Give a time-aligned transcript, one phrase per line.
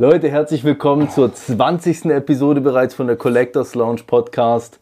[0.00, 2.04] Leute, herzlich willkommen zur 20.
[2.04, 4.78] Episode bereits von der Collectors Lounge Podcast.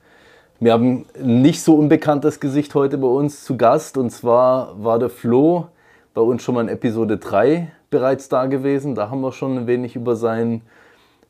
[0.61, 5.09] Wir haben nicht so unbekanntes Gesicht heute bei uns zu Gast und zwar war der
[5.09, 5.69] Flo
[6.13, 8.95] bei uns schon mal in Episode 3 bereits da gewesen.
[8.95, 10.61] Da haben wir schon ein wenig über sein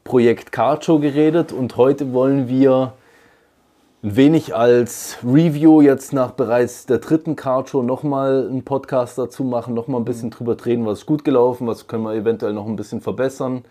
[0.03, 2.93] Projekt Card Show geredet und heute wollen wir
[4.06, 9.42] ein wenig als Review jetzt nach bereits der dritten Card Show nochmal einen Podcast dazu
[9.42, 12.66] machen, nochmal ein bisschen drüber reden, was ist gut gelaufen, was können wir eventuell noch
[12.66, 13.64] ein bisschen verbessern.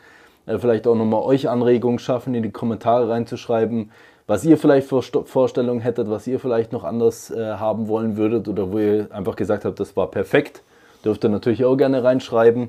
[0.45, 3.91] Äh, vielleicht auch nochmal euch Anregungen schaffen, in die Kommentare reinzuschreiben,
[4.27, 8.49] was ihr vielleicht für Vorstellungen hättet, was ihr vielleicht noch anders äh, haben wollen würdet
[8.49, 10.63] oder wo ihr einfach gesagt habt, das war perfekt.
[11.05, 12.67] Dürft ihr natürlich auch gerne reinschreiben.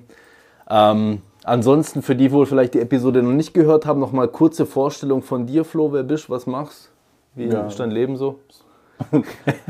[0.71, 5.23] Ähm, ansonsten, für die wohl vielleicht die Episode noch nicht gehört haben, nochmal kurze Vorstellung
[5.23, 6.93] von dir, Flo, wer bist, was machst?
[7.37, 7.67] Wie ja.
[7.67, 8.39] ist dein Leben so?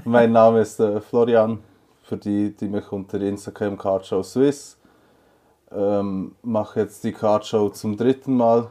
[0.04, 1.58] mein Name ist äh, Florian,
[2.04, 4.78] für die, die mich unter Instagram Cardshow Swiss.
[5.72, 8.68] Ähm, mache jetzt die Cardshow zum dritten Mal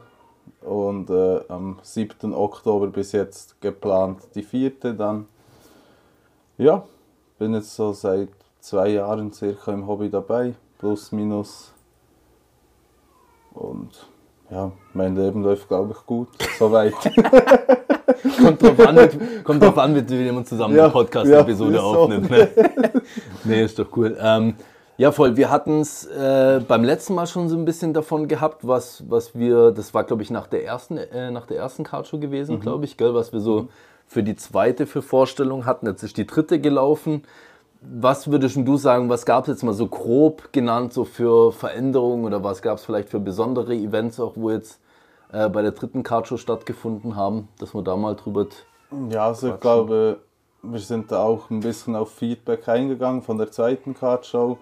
[0.62, 2.32] und äh, am 7.
[2.32, 5.26] Oktober bis jetzt geplant die vierte dann.
[6.56, 6.86] Ja,
[7.38, 8.30] bin jetzt so seit
[8.60, 11.74] zwei Jahren circa im Hobby dabei, plus minus.
[13.52, 14.08] Und
[14.50, 16.94] ja, mein Leben läuft glaube ich gut, soweit.
[18.42, 21.80] kommt, drauf an, mit, kommt drauf an, mit wem man zusammen ja, eine Podcast-Episode ja,
[21.80, 22.30] aufnimmt.
[22.30, 22.48] Ne?
[23.44, 24.16] nee, ist doch cool.
[24.20, 24.54] Ähm,
[24.98, 25.36] ja, voll.
[25.36, 29.34] Wir hatten es äh, beim letzten Mal schon so ein bisschen davon gehabt, was, was
[29.34, 32.60] wir, das war glaube ich nach der ersten, äh, nach der ersten Cardshow gewesen, mhm.
[32.60, 33.68] glaube ich, gell, was wir so
[34.06, 35.86] für die zweite für Vorstellung hatten.
[35.86, 37.24] Jetzt ist die dritte gelaufen.
[37.80, 42.24] Was würdest du sagen, was gab es jetzt mal so grob genannt, so für Veränderungen
[42.24, 44.80] oder was gab es vielleicht für besondere Events auch, wo jetzt
[45.32, 48.46] äh, bei der dritten Cardshow stattgefunden haben, dass wir da mal drüber.
[49.10, 50.20] Ja, also ich glaube,
[50.62, 54.58] wir sind da auch ein bisschen auf Feedback eingegangen von der zweiten Cardshow.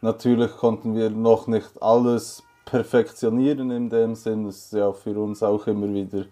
[0.00, 4.46] Natürlich konnten wir noch nicht alles perfektionieren in dem Sinn.
[4.46, 6.24] Es ist ja für uns auch immer wieder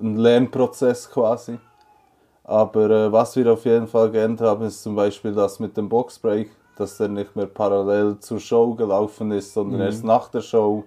[0.00, 1.58] ein Lernprozess quasi.
[2.48, 5.88] Aber äh, was wir auf jeden Fall geändert haben, ist zum Beispiel das mit dem
[5.88, 9.86] Boxbreak, dass der nicht mehr parallel zur Show gelaufen ist, sondern mhm.
[9.86, 10.84] erst nach der Show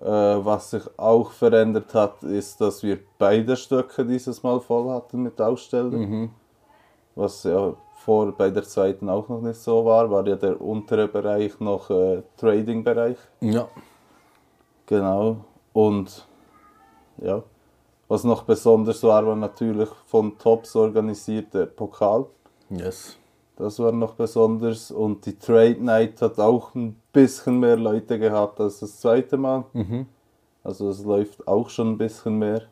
[0.00, 5.22] äh, was sich auch verändert hat, ist, dass wir beide Stöcke dieses Mal voll hatten
[5.22, 6.00] mit Ausstellern.
[6.00, 6.30] Mhm.
[7.14, 11.08] Was ja vor bei der zweiten auch noch nicht so war, war ja der untere
[11.08, 13.18] Bereich noch äh, Trading-Bereich.
[13.40, 13.68] Ja.
[14.86, 15.44] Genau.
[15.72, 16.26] Und
[17.20, 17.42] ja,
[18.08, 22.26] was noch besonders war, war natürlich von Tops organisiert der Pokal.
[22.70, 23.16] Yes.
[23.56, 24.90] Das war noch besonders.
[24.90, 29.64] Und die Trade Night hat auch ein bisschen mehr Leute gehabt als das zweite Mal.
[29.72, 30.06] Mhm.
[30.64, 32.62] Also es läuft auch schon ein bisschen mehr.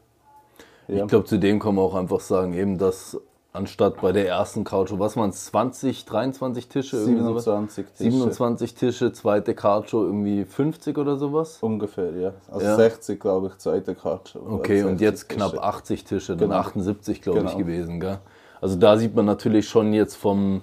[0.88, 1.02] Ja.
[1.02, 3.20] Ich glaube, zudem kann man auch einfach sagen, eben, dass
[3.56, 6.98] anstatt bei der ersten Couch, was waren es, 20, 23 Tische?
[6.98, 8.10] 27 Tische.
[8.10, 11.58] 27 Tische, zweite Couchshow irgendwie 50 oder sowas?
[11.62, 12.32] Ungefähr, ja.
[12.50, 12.76] Also ja.
[12.76, 14.40] 60, glaube ich, zweite Couchshow.
[14.48, 15.38] Okay, und jetzt Tische.
[15.38, 16.60] knapp 80 Tische, dann genau.
[16.60, 17.50] 78, glaube genau.
[17.50, 18.00] ich, gewesen.
[18.00, 18.18] Gell?
[18.60, 20.62] Also da sieht man natürlich schon jetzt vom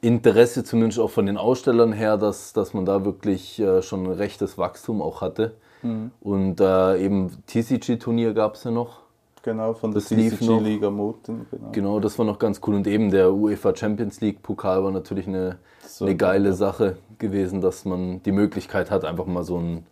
[0.00, 4.12] Interesse, zumindest auch von den Ausstellern her, dass, dass man da wirklich äh, schon ein
[4.12, 5.54] rechtes Wachstum auch hatte.
[5.82, 6.10] Mhm.
[6.20, 8.99] Und äh, eben TCG-Turnier gab es ja noch.
[9.42, 11.46] Genau, von der TCG-Liga Moten.
[11.50, 11.70] Genau.
[11.72, 12.74] genau, das war noch ganz cool.
[12.74, 15.56] Und eben der UEFA Champions League-Pokal war natürlich eine,
[16.00, 19.86] eine geile Sache gewesen, dass man die Möglichkeit hat, einfach mal so ein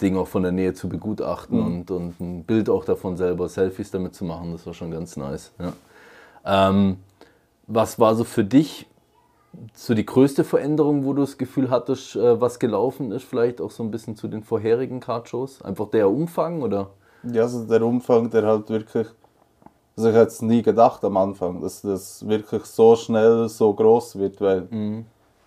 [0.00, 1.66] Ding auch von der Nähe zu begutachten mhm.
[1.66, 4.52] und, und ein Bild auch davon selber, Selfies damit zu machen.
[4.52, 5.52] Das war schon ganz nice.
[5.58, 5.72] Ja.
[6.44, 6.98] Ähm,
[7.66, 8.86] was war so für dich
[9.74, 13.70] so die größte Veränderung, wo du das Gefühl hattest, äh, was gelaufen ist, vielleicht auch
[13.70, 15.62] so ein bisschen zu den vorherigen Card-Shows?
[15.62, 16.90] Einfach der Umfang oder?
[17.24, 19.06] Ja, also der Umfang, der halt wirklich,
[19.96, 24.18] also ich hätte es nie gedacht am Anfang, dass das wirklich so schnell so groß
[24.18, 25.06] wird, weil mhm.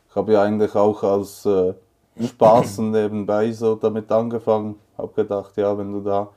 [0.10, 1.74] ich habe ja eigentlich auch als äh,
[2.22, 6.30] Spaß nebenbei so damit angefangen, habe gedacht, ja, wenn du da einen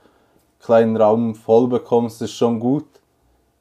[0.61, 2.87] kleinen Raum voll bekommst, ist schon gut.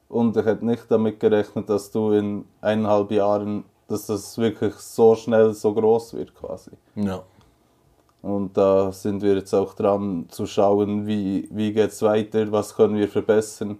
[0.08, 5.14] Und ich hätte nicht damit gerechnet, dass du in eineinhalb Jahren dass das wirklich so
[5.14, 6.70] schnell so groß wird quasi.
[6.94, 7.22] Ja.
[8.22, 12.74] Und da sind wir jetzt auch dran zu schauen, wie, wie geht es weiter, was
[12.74, 13.78] können wir verbessern.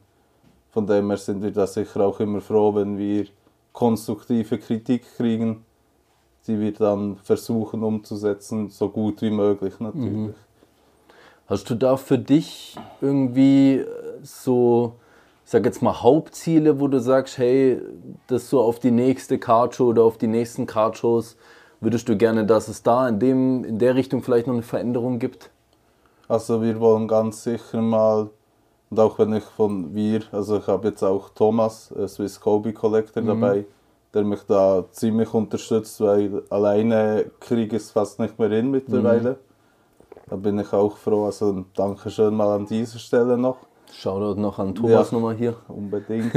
[0.70, 3.26] Von dem her sind wir da sicher auch immer froh, wenn wir
[3.73, 5.64] konstruktive Kritik kriegen.
[6.49, 10.35] die wir dann versuchen umzusetzen, so gut wie möglich natürlich.
[11.46, 13.87] Hast du da für dich irgendwie äh,
[14.23, 14.94] so,
[15.44, 17.81] ich sag jetzt mal, Hauptziele, wo du sagst, hey,
[18.26, 21.37] das so auf die nächste Cardshow oder auf die nächsten Cardshows,
[21.81, 25.19] würdest du gerne, dass es da in, dem, in der Richtung vielleicht noch eine Veränderung
[25.19, 25.51] gibt?
[26.29, 28.29] Also wir wollen ganz sicher mal,
[28.91, 32.73] und auch wenn ich von wir, also ich habe jetzt auch Thomas, äh, Swiss Kobe
[32.73, 33.65] Collector dabei,
[34.15, 39.39] der mich da ziemlich unterstützt, weil alleine kriege ich es fast nicht mehr hin mittlerweile.
[40.29, 43.57] Da bin ich auch froh, also ein Dankeschön mal an dieser Stelle noch.
[43.93, 45.17] Shoutout noch an Thomas Ja.
[45.17, 45.57] nochmal hier.
[45.69, 46.33] unbedingt.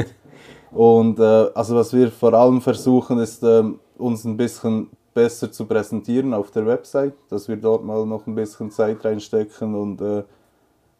[0.71, 5.65] Und äh, also was wir vor allem versuchen, ist ähm, uns ein bisschen besser zu
[5.65, 10.23] präsentieren auf der Website, dass wir dort mal noch ein bisschen Zeit reinstecken und äh,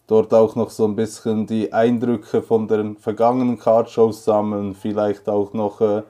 [0.08, 5.54] dort auch noch so ein bisschen die Eindrücke von den vergangenen Cardshows sammeln, vielleicht auch
[5.54, 6.04] noch äh,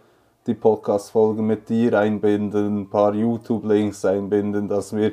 [0.48, 5.12] die Podcast-Folgen mit dir einbinden, ein paar YouTube-Links einbinden, dass wir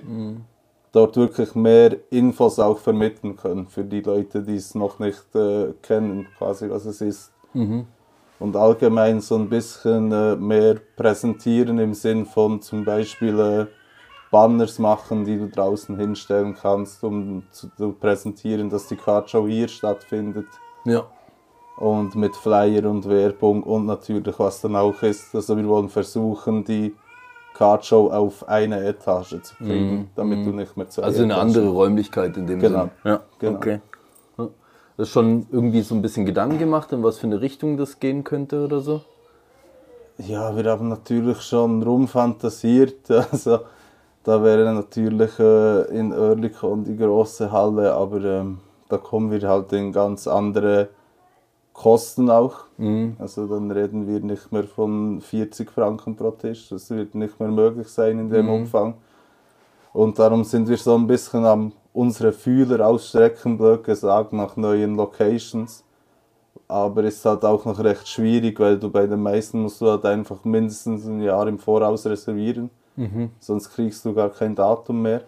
[0.92, 5.74] dort wirklich mehr Infos auch vermitteln können für die Leute, die es noch nicht äh,
[5.82, 7.32] kennen, quasi was es ist.
[8.40, 13.66] Und allgemein so ein bisschen äh, mehr präsentieren im Sinn von zum Beispiel äh,
[14.30, 19.68] Banners machen, die du draußen hinstellen kannst, um zu, zu präsentieren, dass die Cardshow hier
[19.68, 20.46] stattfindet.
[20.84, 21.04] Ja.
[21.78, 26.64] Und mit Flyer und Werbung und natürlich, was dann auch ist, also wir wollen versuchen,
[26.64, 26.94] die
[27.54, 32.36] Cardshow auf eine Etage zu kriegen, damit du nicht mehr zwei Also eine andere Räumlichkeit
[32.36, 32.78] in dem Genau.
[32.80, 32.90] Sinne.
[33.04, 33.56] Ja, Genau.
[33.58, 33.80] okay.
[34.98, 38.24] Das schon irgendwie so ein bisschen Gedanken gemacht, in was für eine Richtung das gehen
[38.24, 39.00] könnte oder so?
[40.18, 43.08] Ja, wir haben natürlich schon rumfantasiert.
[43.08, 43.60] Also,
[44.24, 48.58] da wäre natürlich äh, in Oerlikon die große Halle, aber ähm,
[48.88, 50.88] da kommen wir halt in ganz andere
[51.72, 52.64] Kosten auch.
[53.20, 56.68] Also dann reden wir nicht mehr von 40 Franken pro Tisch.
[56.70, 58.94] Das wird nicht mehr möglich sein in dem Umfang.
[59.92, 64.94] Und darum sind wir so ein bisschen am unsere Fühler ausstrecken, blöd gesagt, nach neuen
[64.94, 65.84] Locations.
[66.68, 70.04] Aber ist halt auch noch recht schwierig, weil du bei den meisten musst du halt
[70.04, 72.70] einfach mindestens ein Jahr im Voraus reservieren.
[73.40, 75.22] Sonst kriegst du gar kein Datum mehr.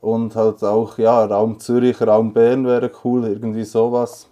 [0.00, 4.28] Und halt auch, ja, Raum Zürich, Raum Bern wäre cool, irgendwie sowas.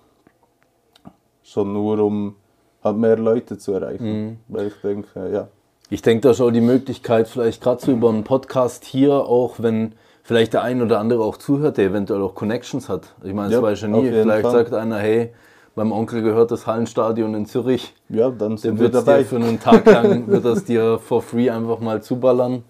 [1.42, 2.34] Schon nur um
[2.82, 4.04] halt mehr Leute zu erreichen.
[4.48, 5.48] Weil ich denke, ja.
[5.88, 9.56] Ich denke, da ist auch die Möglichkeit, vielleicht gerade so über einen Podcast hier, auch
[9.58, 9.92] wenn
[10.26, 13.14] vielleicht der ein oder andere auch zuhört, der eventuell auch Connections hat.
[13.22, 14.10] Ich meine, das Ja, weiß ja nie.
[14.10, 14.52] Vielleicht Fall.
[14.52, 15.32] sagt einer, hey,
[15.76, 17.94] meinem Onkel gehört das Hallenstadion in Zürich.
[18.08, 19.24] Ja, dann sind wir wird dir dabei.
[19.24, 22.64] für einen Tag lang, wird das dir for free einfach mal zuballern.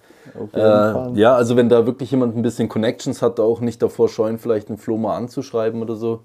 [0.52, 4.38] Äh, ja, also wenn da wirklich jemand ein bisschen Connections hat, auch nicht davor scheuen,
[4.38, 6.20] vielleicht einen Flo mal anzuschreiben oder so.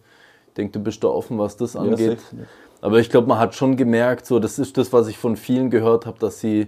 [0.47, 2.19] Ich denke, du bist da offen, was das angeht.
[2.19, 2.43] sicher.
[2.81, 5.69] Aber ich glaube, man hat schon gemerkt, so das ist das, was ich von vielen
[5.69, 6.67] gehört habe, dass sie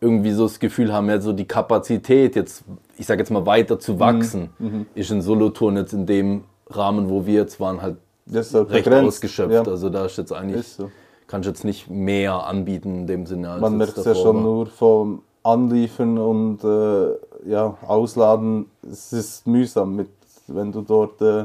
[0.00, 2.64] irgendwie so das Gefühl haben, ja, so die Kapazität jetzt,
[2.96, 4.86] ich sage jetzt mal weiter zu wachsen, Mhm.
[4.94, 7.96] ist in Solothurn jetzt in dem Rahmen, wo wir jetzt waren, halt
[8.32, 9.08] halt recht begrenzt.
[9.08, 9.66] ausgeschöpft.
[9.66, 9.70] Ja.
[9.72, 10.90] Also da ist jetzt eigentlich, Ist so.
[11.26, 13.50] kannst jetzt nicht mehr anbieten in dem Sinne.
[13.50, 14.42] Als Man merkt es ja schon war.
[14.42, 18.66] nur vom Anliefern und äh, ja, Ausladen.
[18.88, 20.08] Es ist mühsam, mit,
[20.46, 21.44] wenn du dort äh,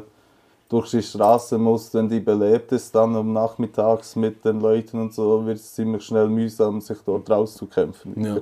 [0.70, 5.14] durch die Straße musst, wenn die belebt ist, dann um nachmittags mit den Leuten und
[5.14, 8.24] so, wird es ziemlich schnell mühsam, sich dort rauszukämpfen.
[8.24, 8.38] Ja.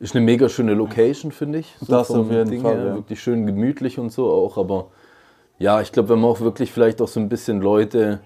[0.00, 1.74] Ist eine mega schöne Location, finde ich.
[1.80, 2.86] So Das auf jeden Ding Fall, her.
[2.86, 2.94] ja.
[2.94, 4.56] Wirklich schön gemütlich und so auch.
[4.56, 4.86] Aber
[5.58, 8.20] ja, ich glaube, wenn man auch wirklich vielleicht auch so ein bisschen Leute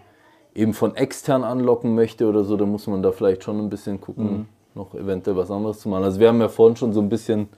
[0.54, 4.00] eben von extern anlocken möchte oder so, dann muss man da vielleicht schon ein bisschen
[4.00, 4.46] gucken, Mhm.
[4.74, 6.04] noch eventuell was anderes zu machen.
[6.04, 7.48] Also wir haben ja vorhin schon so ein bisschen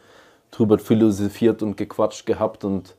[0.51, 2.97] drüber philosophiert und gequatscht gehabt und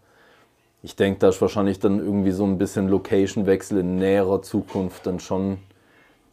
[0.84, 5.19] ich denke, da ist wahrscheinlich dann irgendwie so ein bisschen Location-Wechsel in näherer Zukunft dann
[5.19, 5.57] schon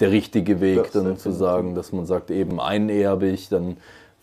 [0.00, 2.88] der richtige Weg, Das dann zu sagen, dass man sagt, eben einen
[3.22, 3.76] ich, dann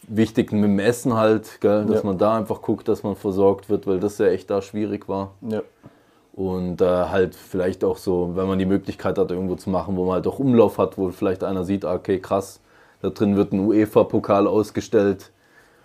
[0.07, 2.05] wichtig mit dem Essen halt, gell, dass Ja.
[2.05, 5.31] man da einfach guckt, dass man versorgt wird, weil das ja echt da schwierig war.
[5.47, 5.61] Ja.
[6.33, 10.05] Und äh, halt vielleicht auch so, wenn man die Möglichkeit hat, irgendwo zu machen, wo
[10.05, 12.61] man halt auch Umlauf hat, wo vielleicht einer sieht, ah, okay, krass,
[13.01, 15.31] da drin wird ein UEFA-Pokal ausgestellt,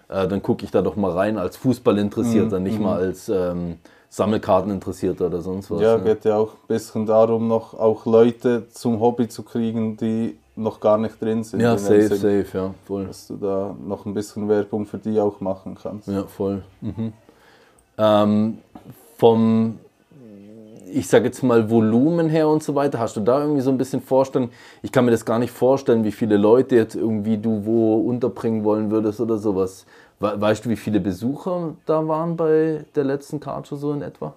[0.08, 3.78] äh, dann gucke ich da doch mal rein als Fußballinteressierter, nicht mal als ähm,
[4.08, 5.80] Sammelkarteninteressierter oder sonst was.
[5.80, 6.04] ja, ne?
[6.04, 10.80] geht ja auch ein bisschen darum, noch auch Leute zum Hobby zu kriegen, die noch
[10.80, 11.60] gar nicht drin sind.
[11.60, 13.06] ja safe, Sinn, safe, ja, voll.
[13.06, 16.08] Dass du da noch ein bisschen Werbung für die auch machen kannst.
[16.08, 16.62] Ja, voll.
[16.80, 17.12] Mhm.
[17.98, 18.58] Ähm,
[19.18, 19.78] vom,
[20.92, 23.78] ich sage jetzt mal, Volumen her und so weiter, hast du da irgendwie so ein
[23.78, 24.50] bisschen Vorstellung?
[24.82, 28.64] Ich kann mir das gar nicht vorstellen, wie viele Leute jetzt irgendwie du wo unterbringen
[28.64, 29.84] wollen würdest oder sowas.
[30.18, 34.32] We weißt du, wie viele Besucher da waren bei der letzten Cardshow so in etwa?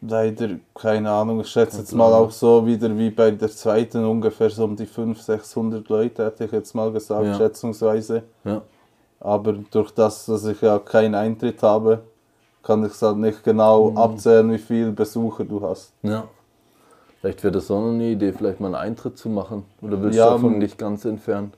[0.00, 4.48] Leider, keine Ahnung, ich schätze jetzt mal auch so wieder wie bei der zweiten ungefähr
[4.48, 7.34] so um die 500, 600 Leute, hätte ich jetzt mal gesagt, Ja.
[7.34, 8.22] schätzungsweise.
[8.44, 8.62] Ja.
[9.18, 12.02] Aber durch das, dass ich ja keinen Eintritt habe,
[12.62, 15.92] kann ich halt nicht genau abzählen, wie viele Besucher du hast.
[16.04, 16.28] Ja.
[17.20, 19.64] Vielleicht wäre das auch noch eine Idee, vielleicht mal einen Eintritt zu machen.
[19.82, 21.52] Oder willst Ja, du davon dich ganz entfernen?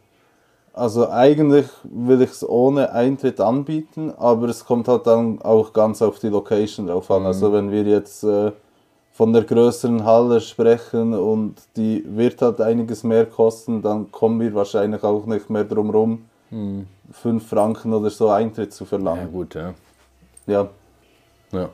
[0.72, 6.00] Also eigentlich will ich es ohne Eintritt anbieten, aber es kommt halt dann auch ganz
[6.00, 7.26] auf die Location drauf an.
[7.26, 8.52] Also wenn wir jetzt äh,
[9.12, 14.54] von der größeren Halle sprechen und die wird halt einiges mehr kosten, dann kommen wir
[14.54, 16.24] wahrscheinlich auch nicht mehr drum rum,
[17.12, 19.32] 5 Franken oder so Eintritt zu Ja, verlangen.
[19.32, 19.74] gut, ja.
[20.46, 20.68] Ja,
[21.52, 21.68] ja.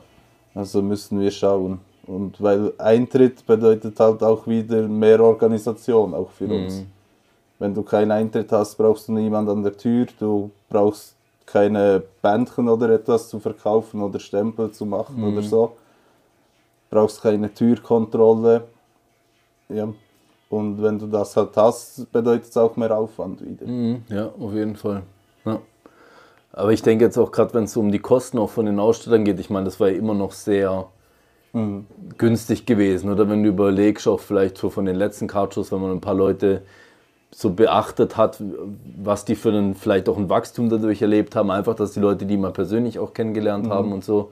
[0.53, 1.79] also müssen wir schauen.
[2.05, 6.83] Und weil Eintritt bedeutet halt auch wieder mehr Organisation, auch für uns.
[7.59, 12.69] Wenn du keinen Eintritt hast, brauchst du niemand an der Tür, du brauchst keine Bändchen
[12.69, 15.77] oder etwas zu verkaufen oder Stempel zu machen oder so.
[16.89, 18.63] Brauchst keine Türkontrolle.
[19.69, 19.87] Ja.
[20.49, 23.65] Und wenn du das halt hast, bedeutet es auch mehr Aufwand wieder.
[23.65, 25.03] Mhm, ja, auf jeden Fall.
[25.45, 25.59] Ja.
[26.53, 29.25] Aber ich denke jetzt auch gerade, wenn es um die Kosten auch von den Ausstellern
[29.25, 30.87] geht, ich meine, das war ja immer noch sehr
[32.17, 33.09] günstig gewesen.
[33.11, 36.13] Oder wenn du überlegst, auch vielleicht so von den letzten Cardshows, wenn man ein paar
[36.13, 36.61] Leute
[37.31, 38.41] so beachtet hat,
[38.97, 42.25] was die für einen, vielleicht auch ein Wachstum dadurch erlebt haben, einfach, dass die Leute
[42.25, 44.31] die mal persönlich auch kennengelernt haben und so.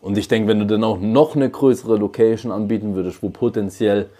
[0.00, 4.10] Und ich denke, wenn du dann auch noch eine größere Location anbieten würdest, wo potenziell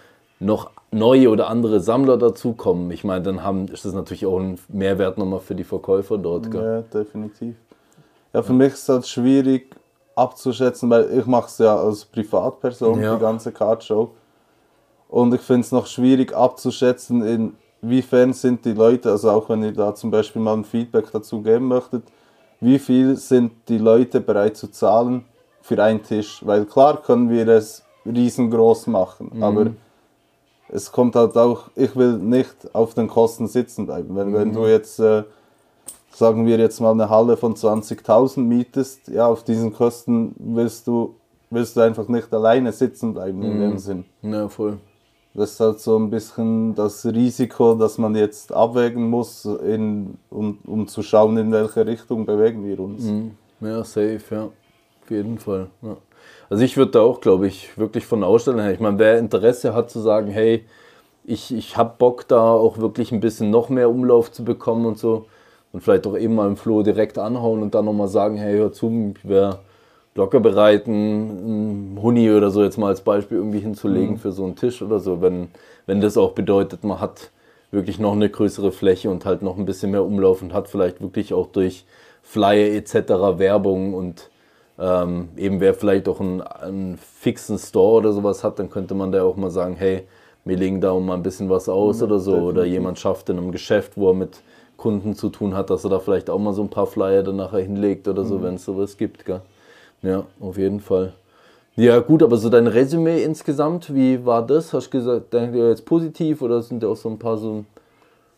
[0.41, 4.59] noch neue oder andere Sammler dazukommen, ich meine, dann haben, ist das natürlich auch ein
[4.69, 6.51] Mehrwert nochmal für die Verkäufer dort.
[6.51, 6.85] Gell?
[6.93, 7.55] Ja, definitiv.
[8.33, 9.77] Ja, für mich ist es halt schwierig
[10.17, 13.15] abzuschätzen, weil ich mache es ja als Privatperson, Ja.
[13.15, 14.11] die ganze Cardshow.
[15.09, 17.23] Und ich finde es noch schwierig abzuschätzen,
[17.85, 21.43] inwiefern sind die Leute, also auch wenn ihr da zum Beispiel mal ein Feedback dazu
[21.43, 22.03] geben möchtet,
[22.61, 25.25] wie viel sind die Leute bereit zu zahlen
[25.61, 26.45] für einen Tisch?
[26.47, 29.67] Weil klar können wir es riesengroß machen, aber
[30.69, 34.17] es kommt halt auch, ich will nicht auf den Kosten sitzen bleiben.
[34.17, 35.25] Wenn, wenn du jetzt, äh,
[36.11, 41.17] sagen wir jetzt mal, eine Halle von 20.000 mietest, ja, auf diesen Kosten willst du,
[41.51, 44.05] willst du einfach nicht alleine sitzen bleiben in dem Sinn.
[44.23, 44.79] Ja, voll.
[45.35, 50.59] Das ist halt so ein bisschen das Risiko, das man jetzt abwägen muss, in, um,
[50.65, 53.11] um zu schauen, in welche Richtung bewegen wir uns.
[53.61, 54.45] Ja, safe, ja.
[54.45, 55.67] Auf jeden Fall.
[55.83, 55.97] Ja.
[56.49, 59.19] Also ich würde da auch, glaube ich, wirklich von der Ausstellung her, ich meine, wer
[59.19, 60.65] Interesse hat zu sagen, hey,
[61.25, 64.99] ich, ich habe Bock da auch wirklich ein bisschen noch mehr Umlauf zu bekommen und
[64.99, 65.27] so
[65.73, 68.73] und vielleicht auch eben mal im Floh direkt anhauen und dann nochmal sagen, hey, hör
[68.73, 69.59] zu, ich wäre
[70.15, 74.57] locker bereit, einen Huni oder so jetzt mal als Beispiel irgendwie hinzulegen für so einen
[74.57, 75.49] Tisch oder so, wenn,
[75.87, 77.31] wenn das auch bedeutet, man hat
[77.71, 81.01] wirklich noch eine größere Fläche und halt noch ein bisschen mehr Umlauf und hat vielleicht
[81.01, 81.85] wirklich auch durch
[82.23, 82.95] Flyer etc.
[83.39, 84.31] Werbung und
[84.79, 89.13] ähm, eben wer vielleicht auch einen, einen fixen Store oder sowas hat, dann könnte man
[89.13, 90.07] da auch mal sagen, hey,
[90.45, 92.33] wir legen da mal ein bisschen was aus oder so.
[92.33, 92.73] Oder definitiv.
[92.73, 94.41] jemand schafft in einem Geschäft, wo er mit
[94.77, 97.37] Kunden zu tun hat, dass er da vielleicht auch mal so ein paar Flyer dann
[97.37, 99.25] nachher hinlegt oder so, wenn es sowas gibt.
[99.25, 99.41] Gell?
[100.05, 101.15] Ja, auf jeden Fall.
[101.77, 104.73] Ja, gut, aber so dein Resümee insgesamt, wie war das?
[104.73, 107.65] Hast du gesagt, denkt ihr jetzt positiv oder sind da auch so ein paar so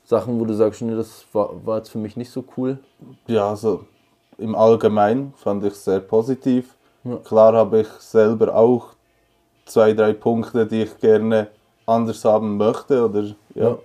[0.05, 2.79] Sachen, wo du sagst, nee, das war, war jetzt für mich nicht so cool?
[3.27, 3.85] Ja, also
[4.39, 6.75] im Allgemeinen fand ich es sehr positiv.
[7.05, 7.17] Ja.
[7.17, 8.91] Klar habe ich selber auch
[9.67, 11.49] zwei, drei Punkte, die ich gerne
[11.85, 13.05] anders haben möchte.
[13.05, 13.35] Oder, ja.
[13.55, 13.79] Ja.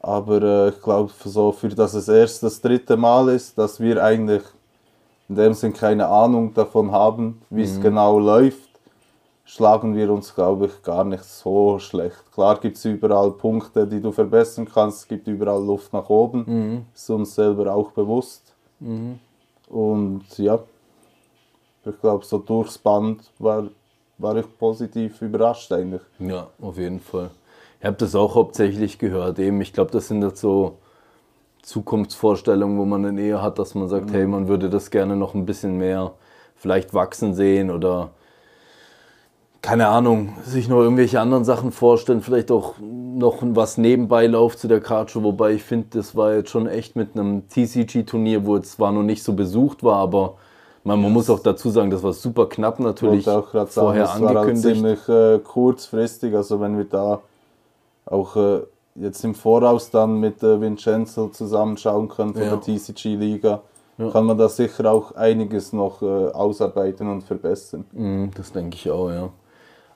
[0.00, 4.02] Aber äh, ich glaube, so für dass es erst das dritte Mal ist, dass wir
[4.02, 4.42] eigentlich
[5.28, 8.68] in dem Sinn keine Ahnung davon haben, wie es genau läuft,
[9.46, 12.32] schlagen wir uns, glaube ich, gar nicht so schlecht.
[12.32, 16.86] Klar gibt es überall Punkte, die du verbessern kannst, es gibt überall Luft nach oben,
[16.94, 18.54] ist uns selber auch bewusst.
[19.68, 20.58] Und ja,
[21.84, 23.64] ich glaube, so durchs Band war,
[24.18, 26.02] war ich positiv überrascht eigentlich.
[26.18, 27.30] Ja, auf jeden Fall.
[27.80, 29.38] Ich habe das auch hauptsächlich gehört.
[29.38, 30.78] Eben, ich glaube, das sind jetzt so
[31.64, 35.34] Zukunftsvorstellungen, wo man dann eher hat, dass man sagt, hey, man würde das gerne noch
[35.34, 36.12] ein bisschen mehr
[36.56, 38.10] vielleicht wachsen sehen oder
[39.60, 44.68] keine Ahnung, sich noch irgendwelche anderen Sachen vorstellen, vielleicht auch noch was nebenbei läuft zu
[44.68, 48.72] der Cardshow, wobei ich finde, das war jetzt schon echt mit einem TCG-Turnier, wo es
[48.72, 50.34] zwar noch nicht so besucht war, aber
[50.84, 54.04] man, man muss auch dazu sagen, das war super knapp natürlich auch gerade sagen, vorher
[54.04, 54.76] es war halt angekündigt.
[54.76, 56.34] ziemlich äh, kurzfristig.
[56.36, 57.22] Also wenn wir da
[58.04, 58.60] auch äh,
[58.94, 62.56] jetzt im Voraus dann mit äh, Vincenzo zusammenschauen können von Ja.
[62.56, 63.62] der TCG-Liga,
[64.12, 67.84] kann man da sicher auch einiges noch äh, ausarbeiten und verbessern.
[67.92, 69.28] Mhm, Das denke ich auch, ja.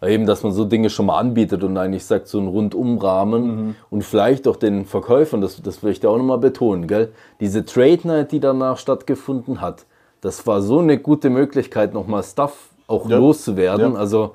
[0.01, 3.75] Aber Eben, dass man so Dinge schon mal anbietet und eigentlich sagt, so einen Rundumrahmen
[3.91, 7.11] und vielleicht auch den Verkäufern, das, das will ich da auch nochmal betonen, gell?
[7.41, 9.87] Diese Trade Night, die danach stattgefunden hat,
[10.21, 13.19] das war so eine gute Möglichkeit, nochmal Stuff auch Ja.
[13.19, 13.95] loszuwerden.
[13.95, 13.99] Ja.
[13.99, 14.35] Also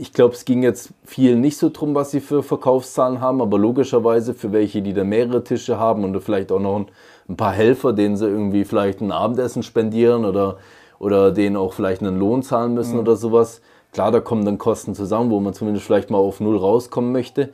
[0.00, 3.58] ich glaube, es ging jetzt viel nicht so drum, was sie für Verkaufszahlen haben, aber
[3.58, 6.86] logischerweise für welche, die da mehrere Tische haben und vielleicht auch noch ein,
[7.28, 10.56] ein paar Helfer, denen sie irgendwie vielleicht ein Abendessen spendieren oder,
[10.98, 13.00] oder denen auch vielleicht einen Lohn zahlen müssen Mhm.
[13.00, 13.60] oder sowas.
[13.92, 17.50] Klar, da kommen dann Kosten zusammen, wo man zumindest vielleicht mal auf Null rauskommen möchte.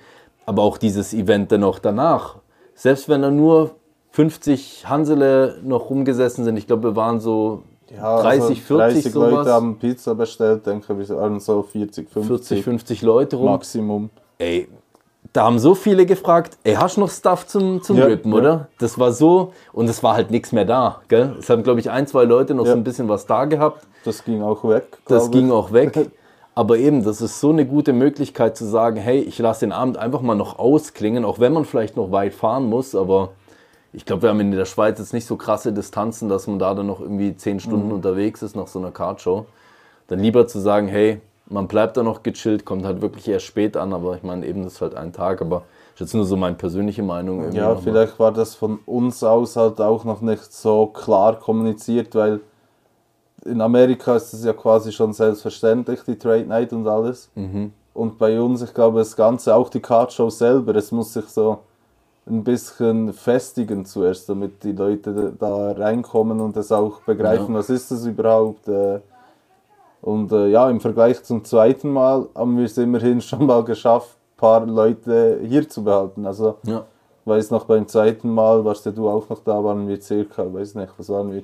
[0.47, 2.37] Aber auch dieses Event dann auch danach.
[2.75, 3.73] Selbst wenn da nur
[4.13, 7.65] 50 Hansele noch rumgesessen sind, ich glaube, wir waren so
[7.97, 9.31] Ja, 30, also 40 30 sowas.
[9.31, 13.47] Leute haben Pizza bestellt, denke ich, wir waren so 40, 50 40, 50 Leute rum.
[13.47, 14.11] Maximum.
[14.39, 14.69] Ey,
[15.33, 18.39] da haben so viele gefragt, ey, hast du noch Stuff zum, zum Ja, Rippen, ja.
[18.39, 18.69] oder?
[18.79, 21.37] Das war so, und es war halt nichts mehr da, gell?
[21.39, 22.73] Es haben, glaube ich, ein, zwei Leute noch Ja.
[22.73, 23.87] so ein bisschen was da gehabt.
[24.05, 24.99] Das ging auch weg.
[25.07, 25.53] Das ging ich.
[25.53, 26.11] auch weg.
[26.55, 29.97] Aber eben, das ist so eine gute Möglichkeit zu sagen, hey, ich lasse den Abend
[29.97, 33.31] einfach mal noch ausklingen, auch wenn man vielleicht noch weit fahren muss, aber
[33.93, 36.75] ich glaube, wir haben in der Schweiz jetzt nicht so krasse Distanzen, dass man da
[36.75, 37.95] dann noch irgendwie zehn Stunden Mhm.
[37.95, 39.47] unterwegs ist nach so einer Kartshow.
[40.09, 43.77] Dann lieber zu sagen, hey, man bleibt da noch gechillt, kommt halt wirklich erst spät
[43.77, 46.37] an, aber ich meine, eben das ist halt ein Tag, aber ist jetzt nur so
[46.37, 47.41] meine persönliche Meinung.
[47.41, 52.15] irgendwie Ja, vielleicht war das von uns aus halt auch noch nicht so klar kommuniziert,
[52.15, 52.41] weil
[53.45, 57.29] in Amerika ist es ja quasi schon selbstverständlich, die Trade Night und alles.
[57.95, 61.59] Und bei uns, ich glaube, das Ganze, auch die Cardshow selber, es muss sich so
[62.27, 67.59] ein bisschen festigen zuerst, damit die Leute da reinkommen und das auch begreifen, Ja.
[67.59, 68.69] was ist das überhaupt.
[68.69, 69.01] äh.
[70.01, 74.17] Und äh, ja, im Vergleich zum zweiten Mal haben wir es immerhin schon mal geschafft,
[74.17, 76.27] ein paar Leute hier zu behalten.
[76.27, 76.85] Also Ja.
[77.25, 80.75] weiß noch, beim zweiten Mal warst ja du auch noch da, waren wir circa, weiß
[80.77, 81.43] nicht, was waren wir,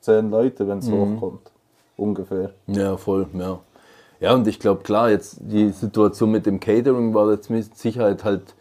[0.00, 1.14] zehn Leute, wenn es Mhm.
[1.16, 1.50] hochkommt.
[1.96, 2.50] Ungefähr.
[2.68, 3.58] Ja, voll, ja.
[4.20, 8.22] Ja, und ich glaube, klar, jetzt die Situation mit dem Catering war jetzt mit Sicherheit
[8.24, 8.54] halt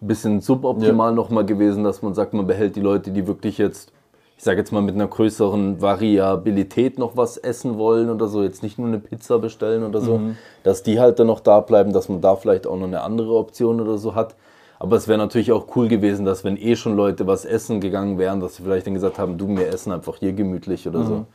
[0.00, 3.92] bisschen suboptimal nochmal gewesen, dass man sagt, man behält die Leute, die wirklich jetzt,
[4.36, 8.62] ich sage jetzt mal, mit einer größeren Variabilität noch was essen wollen oder so, jetzt
[8.62, 10.20] nicht nur eine Pizza bestellen oder so,
[10.62, 13.34] dass die halt dann noch da bleiben, dass man da vielleicht auch noch eine andere
[13.34, 14.34] Option oder so hat.
[14.78, 18.18] Aber es wäre natürlich auch cool gewesen, dass wenn eh schon Leute was essen gegangen
[18.18, 21.26] wären, dass sie vielleicht dann gesagt haben, du, wir essen einfach hier gemütlich oder so.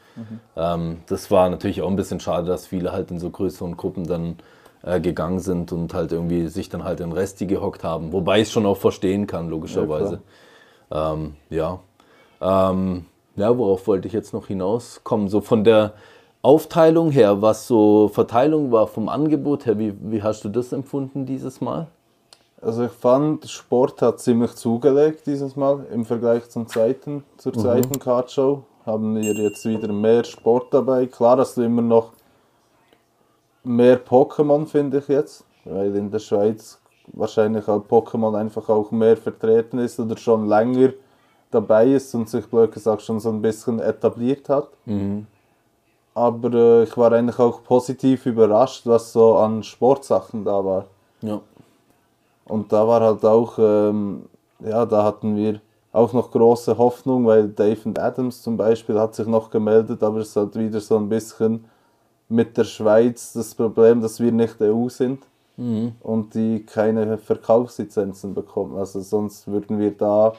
[0.55, 4.05] Ähm, das war natürlich auch ein bisschen schade, dass viele halt in so größeren Gruppen
[4.05, 4.35] dann
[4.83, 8.13] äh, gegangen sind und halt irgendwie sich dann halt in Resti gehockt haben.
[8.13, 10.21] Wobei ich es schon auch verstehen kann, logischerweise.
[10.91, 11.79] ähm, ja.
[12.41, 15.27] Ähm, ja, worauf wollte ich jetzt noch hinauskommen?
[15.29, 15.93] So von der
[16.41, 21.25] Aufteilung her, was so Verteilung war vom Angebot her, wie, wie hast du das empfunden
[21.25, 21.87] dieses Mal?
[22.61, 27.97] Also ich fand, Sport hat ziemlich zugelegt dieses Mal im Vergleich zum zweiten, zur zweiten
[27.97, 28.63] Cardshow.
[28.85, 31.05] Haben wir jetzt wieder mehr Sport dabei.
[31.07, 32.11] Klar hast du immer noch
[33.63, 35.45] mehr Pokémon, finde ich jetzt.
[35.65, 36.79] Weil in der Schweiz
[37.13, 40.89] wahrscheinlich halt Pokémon einfach auch mehr vertreten ist oder schon länger
[41.51, 44.69] dabei ist und sich blöd gesagt schon so ein bisschen etabliert hat.
[46.13, 50.85] Aber äh, ich war eigentlich auch positiv überrascht, was so an Sportsachen da war.
[51.21, 51.41] Ja.
[52.45, 54.25] Und da war halt auch, ähm,
[54.59, 55.61] ja, da hatten wir
[55.93, 60.35] auch noch große Hoffnung, weil Dave Adams zum Beispiel hat sich noch gemeldet, aber es
[60.35, 61.65] hat wieder so ein bisschen
[62.31, 65.19] mit der Schweiz das Problem, dass wir nicht EU sind
[66.01, 68.77] und die keine Verkaufslizenzen bekommen.
[68.77, 70.33] Also sonst würden wir da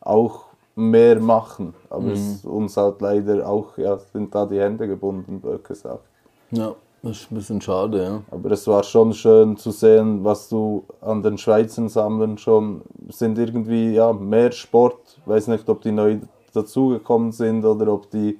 [0.00, 1.72] auch mehr machen.
[1.88, 6.02] Aber es uns halt leider auch, ja, sind da die Hände gebunden, blöd gesagt.
[6.50, 8.22] Ja, das ist ein bisschen schade, ja.
[8.30, 13.38] Aber es war schon schön zu sehen, was du an den Schweizern sammeln schon sind
[13.38, 15.20] irgendwie ja mehr Sport.
[15.26, 16.18] Weiß nicht, ob die neu
[16.52, 18.38] dazugekommen sind oder ob die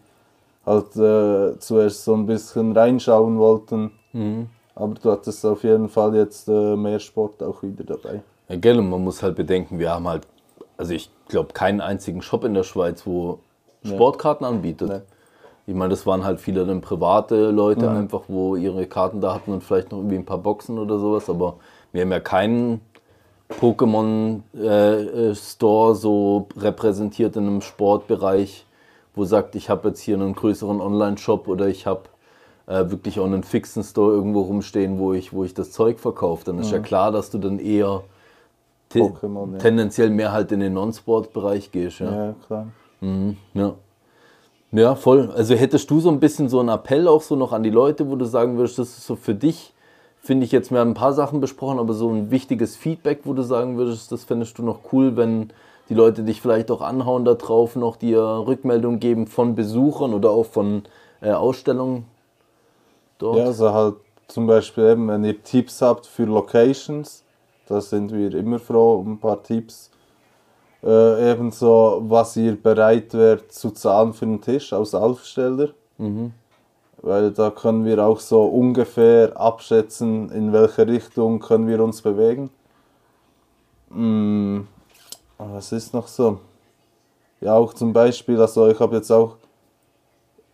[0.67, 3.93] halt äh, zuerst so ein bisschen reinschauen wollten.
[4.75, 8.23] Aber du hattest auf jeden Fall jetzt äh, mehr Sport auch wieder dabei.
[8.49, 10.27] Ja, gell, und man muss halt bedenken, wir haben halt,
[10.77, 13.41] also ich glaube, keinen einzigen Shop in der Schweiz, wo
[13.85, 14.89] Sportkarten anbietet.
[14.89, 15.01] Nee.
[15.69, 19.53] Ich meine, das waren halt viele dann private Leute einfach, wo ihre Karten da hatten
[19.53, 21.57] und vielleicht noch irgendwie ein paar Boxen oder sowas, aber
[21.93, 22.81] wir haben ja keinen
[23.49, 28.66] Pokémon-Store so repräsentiert in einem Sportbereich,
[29.17, 32.03] wo sagt, ich habe jetzt hier einen größeren Online-Shop oder ich habe
[32.67, 36.45] äh, wirklich auch einen fixen Store irgendwo rumstehen, wo ich, wo ich das Zeug verkaufe.
[36.45, 38.03] Dann ist ja klar, dass du dann eher
[38.89, 39.59] te Pokémon, ja.
[39.59, 42.01] tendenziell mehr halt in den Non-Sport-Bereich gehst.
[42.01, 42.27] Ja.
[42.27, 42.67] Ja, klar.
[43.01, 43.75] Mhm, ja.
[44.73, 45.31] Ja, voll.
[45.35, 48.11] Also hättest du so ein bisschen so einen Appell auch so noch an die Leute,
[48.11, 49.73] wo du sagen würdest, das ist so für dich,
[50.21, 53.33] finde ich jetzt, wir haben ein paar Sachen besprochen, aber so ein wichtiges Feedback, wo
[53.33, 55.51] du sagen würdest, das fändest du noch cool, wenn
[55.89, 60.31] die Leute dich vielleicht auch anhauen da drauf, noch dir Rückmeldung geben von Besuchern oder
[60.31, 60.83] auch von
[61.21, 62.07] äh, Ausstellungen
[63.19, 63.39] dort.
[63.39, 63.97] Ja, also halt
[64.29, 67.25] zum Beispiel eben, wenn ihr Tipps habt für Locations,
[67.69, 69.91] da sind wir immer froh um ein paar Tipps.
[70.83, 75.71] Äh, ebenso, was ihr bereit wärt zu zahlen für einen Tisch als Aufsteller.
[77.03, 82.51] weil da können wir auch so ungefähr abschätzen, in welche Richtung können wir uns bewegen.
[83.91, 84.63] Mm,
[85.39, 86.41] was ist noch so?
[87.41, 89.37] Ja, auch zum Beispiel, also ich habe jetzt auch,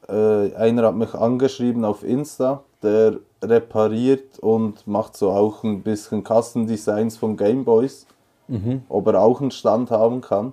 [0.08, 6.24] äh, einer hat mich angeschrieben auf Insta, der repariert und macht so auch ein bisschen
[6.24, 8.06] Kassendesigns von Gameboys,
[8.48, 8.82] mhm.
[8.88, 10.52] ob er auch einen Stand haben kann.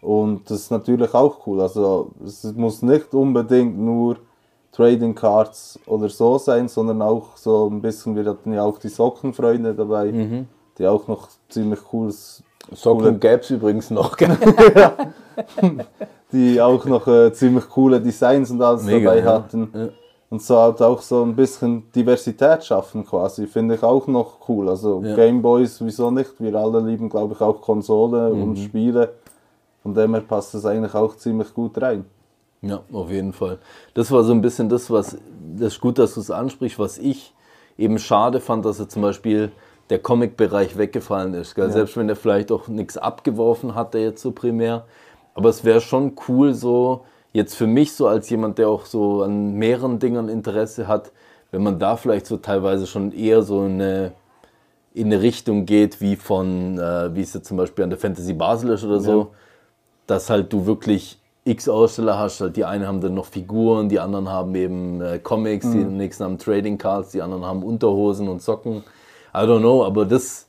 [0.00, 1.60] Und das ist natürlich auch cool.
[1.60, 4.16] Also es muss nicht unbedingt nur
[4.72, 8.88] Trading Cards oder so sein, sondern auch so ein bisschen, wir hatten ja auch die
[8.88, 10.46] Sockenfreunde dabei, mhm.
[10.78, 12.42] die auch noch ziemlich cooles.
[12.72, 14.16] Socken gäbe es übrigens noch.
[16.32, 19.70] die auch noch äh, ziemlich coole Designs und alles Mega, dabei hatten.
[19.74, 19.88] Ja.
[20.30, 24.68] Und so halt auch so ein bisschen Diversität schaffen quasi, finde ich auch noch cool.
[24.68, 25.16] Also ja.
[25.16, 26.32] Gameboys, wieso nicht?
[26.38, 28.42] Wir alle lieben, glaube ich, auch Konsole mhm.
[28.42, 29.14] und Spiele.
[29.82, 32.04] Von dem her passt das eigentlich auch ziemlich gut rein.
[32.60, 33.58] Ja, auf jeden Fall.
[33.94, 35.16] Das war so ein bisschen das, was,
[35.56, 37.32] das ist gut, dass du es ansprichst, was ich
[37.78, 39.50] eben schade fand, dass er zum Beispiel
[39.90, 41.56] der Comic-Bereich weggefallen ist.
[41.56, 41.70] Ja.
[41.70, 44.84] Selbst wenn er vielleicht auch nichts abgeworfen hatte jetzt so primär.
[45.34, 49.22] Aber es wäre schon cool so, jetzt für mich so als jemand, der auch so
[49.22, 51.12] an mehreren Dingen Interesse hat,
[51.50, 54.12] wenn man da vielleicht so teilweise schon eher so eine,
[54.92, 58.34] in eine Richtung geht, wie von, äh, wie es jetzt zum Beispiel an der Fantasy
[58.34, 59.28] Basel ist oder so, ja.
[60.06, 62.40] dass halt du wirklich x Aussteller hast.
[62.40, 65.72] Halt die einen haben dann noch Figuren, die anderen haben eben äh, Comics, mhm.
[65.72, 68.84] die nächsten haben Trading Cards, die anderen haben Unterhosen und Socken.
[69.34, 70.46] I don't know, aber das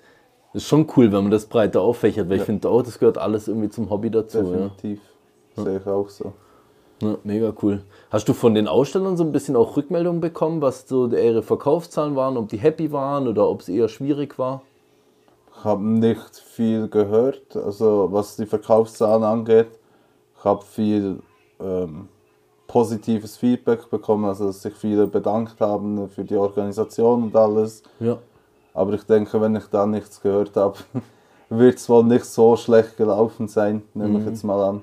[0.54, 2.42] ist schon cool, wenn man das breiter auffächert, weil ja.
[2.42, 4.42] ich finde auch, das gehört alles irgendwie zum Hobby dazu.
[4.42, 5.00] Definitiv.
[5.56, 5.64] Ja.
[5.64, 6.34] Sehe ich auch so.
[7.02, 7.84] Ja, mega cool.
[8.10, 12.16] Hast du von den Ausstellern so ein bisschen auch Rückmeldungen bekommen, was so ihre Verkaufszahlen
[12.16, 14.64] waren, ob die happy waren oder ob es eher schwierig war?
[15.58, 19.68] Ich habe nicht viel gehört, also was die Verkaufszahlen angeht.
[20.38, 21.20] Ich habe viel
[21.60, 22.08] ähm,
[22.68, 27.84] positives Feedback bekommen, also dass sich viele bedankt haben für die Organisation und alles.
[28.00, 28.18] Ja.
[28.80, 30.78] Aber ich denke, wenn ich da nichts gehört habe,
[31.50, 34.20] wird es wohl nicht so schlecht gelaufen sein, nehme mhm.
[34.20, 34.82] ich jetzt mal an.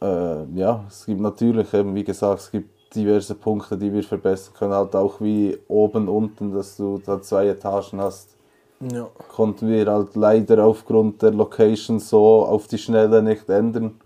[0.00, 4.54] Äh, ja, es gibt natürlich eben, wie gesagt, es gibt diverse Punkte, die wir verbessern
[4.54, 8.36] können, halt auch wie oben, unten, dass du da zwei Etagen hast
[8.80, 9.08] ja.
[9.28, 14.00] konnten wir halt leider aufgrund der Location so auf die Schnelle nicht ändern.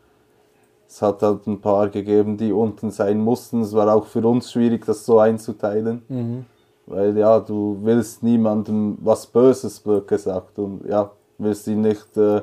[0.89, 3.63] Es hat halt ein paar gegeben, die unten sein mussten.
[3.63, 6.03] Es war auch für uns schwierig, das so einzuteilen.
[6.09, 6.47] Mhm.
[6.91, 12.43] Weil ja, du willst niemandem was Böses blöd gesagt und ja, willst ihn nicht äh,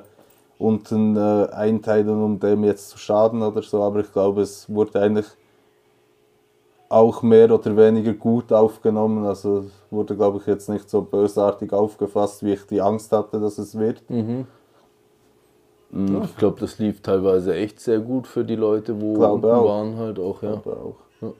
[0.57, 3.83] unten äh, einteilen, um dem jetzt zu schaden oder so.
[3.83, 5.25] Aber ich glaube, es wurde eigentlich
[6.89, 9.25] auch mehr oder weniger gut aufgenommen.
[9.25, 13.57] Also wurde, glaube ich, jetzt nicht so bösartig aufgefasst, wie ich die Angst hatte, dass
[13.57, 14.09] es wird.
[14.09, 14.47] Mhm.
[15.89, 16.21] Mhm.
[16.23, 20.19] Ich glaube, das lief teilweise echt sehr gut für die Leute, wo glaube waren halt
[20.19, 20.53] auch, ja.
[20.53, 20.95] Auch.
[21.21, 21.33] ja.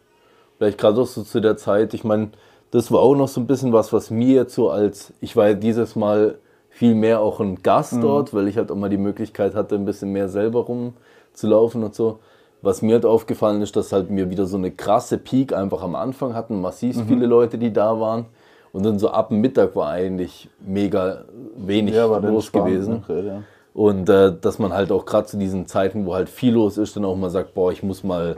[0.58, 2.32] Vielleicht gerade auch so zu der Zeit, ich meine,
[2.72, 5.50] das war auch noch so ein bisschen was, was mir jetzt so als, ich war
[5.50, 6.36] ja dieses Mal
[6.70, 8.02] viel mehr auch ein Gast mhm.
[8.02, 11.96] dort, weil ich halt auch mal die Möglichkeit hatte, ein bisschen mehr selber rumzulaufen und
[11.96, 12.20] so.
[12.62, 15.96] Was mir halt aufgefallen ist, dass halt wir wieder so eine krasse Peak einfach am
[15.96, 17.08] Anfang hatten, massiv mhm.
[17.08, 18.26] viele Leute, die da waren.
[18.74, 21.26] Und dann so ab Mittag war eigentlich mega
[21.56, 23.02] wenig ja, los gewesen.
[23.04, 23.44] Okay, ja.
[23.74, 26.96] Und äh, dass man halt auch gerade zu diesen Zeiten, wo halt viel los ist,
[26.96, 28.36] dann auch mal sagt, boah, ich muss mal,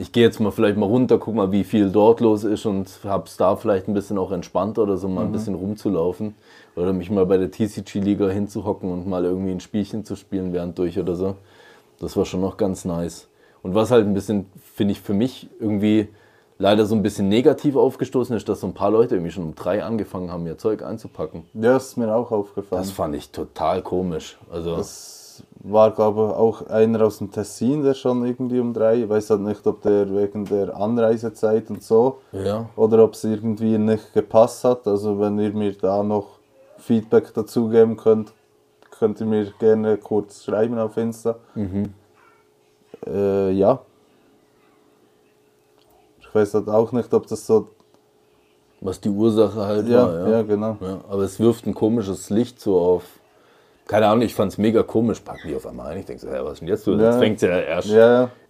[0.00, 2.88] ich gehe jetzt mal vielleicht mal runter, guck mal, wie viel dort los ist und
[3.04, 5.28] hab's da vielleicht ein bisschen auch entspannter oder so mal mhm.
[5.28, 6.34] ein bisschen rumzulaufen.
[6.74, 10.78] Oder mich mal bei der TCG-Liga hinzuhocken und mal irgendwie ein Spielchen zu spielen während
[10.78, 11.34] durch oder so.
[11.98, 13.28] Das war schon noch ganz nice.
[13.62, 16.08] Und was halt ein bisschen, finde ich, für mich irgendwie
[16.56, 19.54] leider so ein bisschen negativ aufgestoßen ist, dass so ein paar Leute irgendwie schon um
[19.54, 21.44] drei angefangen haben, ihr Zeug einzupacken.
[21.52, 22.80] Ja, das ist mir auch aufgefallen.
[22.80, 24.38] Das fand ich total komisch.
[24.50, 25.19] Also das
[25.62, 29.30] war, glaube ich, auch einer aus dem Tessin, der schon irgendwie um drei, ich weiß
[29.30, 32.68] halt nicht, ob der wegen der Anreisezeit und so, ja.
[32.76, 34.86] oder ob es irgendwie nicht gepasst hat.
[34.86, 36.38] Also wenn ihr mir da noch
[36.78, 38.32] Feedback dazu geben könnt,
[38.90, 41.36] könnt ihr mir gerne kurz schreiben auf Insta.
[41.54, 41.94] Mhm.
[43.06, 43.80] Äh, ja,
[46.30, 47.68] ich weiß halt auch nicht, ob das so.
[48.82, 50.14] Was die Ursache halt ja, war.
[50.20, 50.78] Ja, ja genau.
[50.80, 53.19] Ja, aber es wirft ein komisches Licht so auf.
[53.86, 55.20] Keine Ahnung, ich fand es mega komisch.
[55.20, 55.98] Packen die auf einmal ein.
[55.98, 56.94] Ich denke so, hey, was ist denn jetzt so?
[56.94, 57.90] Jetzt fängt es ja erst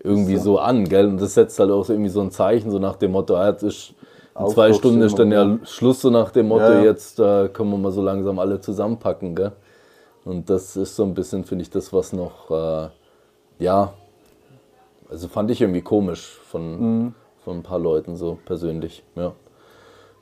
[0.03, 0.55] irgendwie so.
[0.55, 0.59] so.
[0.59, 1.07] an, gell?
[1.07, 3.49] Und das setzt halt auch so irgendwie so ein Zeichen, so nach dem Motto, ah,
[3.49, 3.95] jetzt ist
[4.39, 7.79] in zwei Stunden ist dann ja Schluss, so nach dem Motto, jetzt äh, können wir
[7.79, 9.53] mal so langsam alle zusammenpacken, gell?
[10.25, 12.89] Und das ist so ein bisschen, finde ich, das, was noch, äh,
[13.59, 13.93] ja,
[15.11, 17.15] also fand ich irgendwie komisch von, mhm
[17.45, 19.03] von ein paar Leuten so persönlich.
[19.15, 19.33] Ja,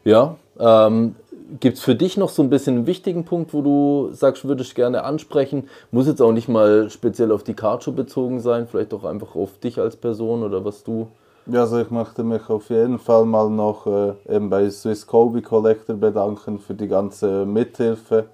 [0.05, 1.17] ja ähm,
[1.61, 4.63] gibt es für dich noch so ein bisschen einen wichtigen Punkt, wo du sagst, würde
[4.63, 5.69] ich gerne ansprechen?
[5.91, 9.59] Muss jetzt auch nicht mal speziell auf die Carcho bezogen sein, vielleicht auch einfach auf
[9.59, 11.09] dich als Person oder was du
[11.47, 15.43] Ja, also ich möchte mich auf jeden Fall mal noch äh, eben bei Swiss Kobe
[15.43, 18.27] Collector bedanken für die ganze Mithilfe,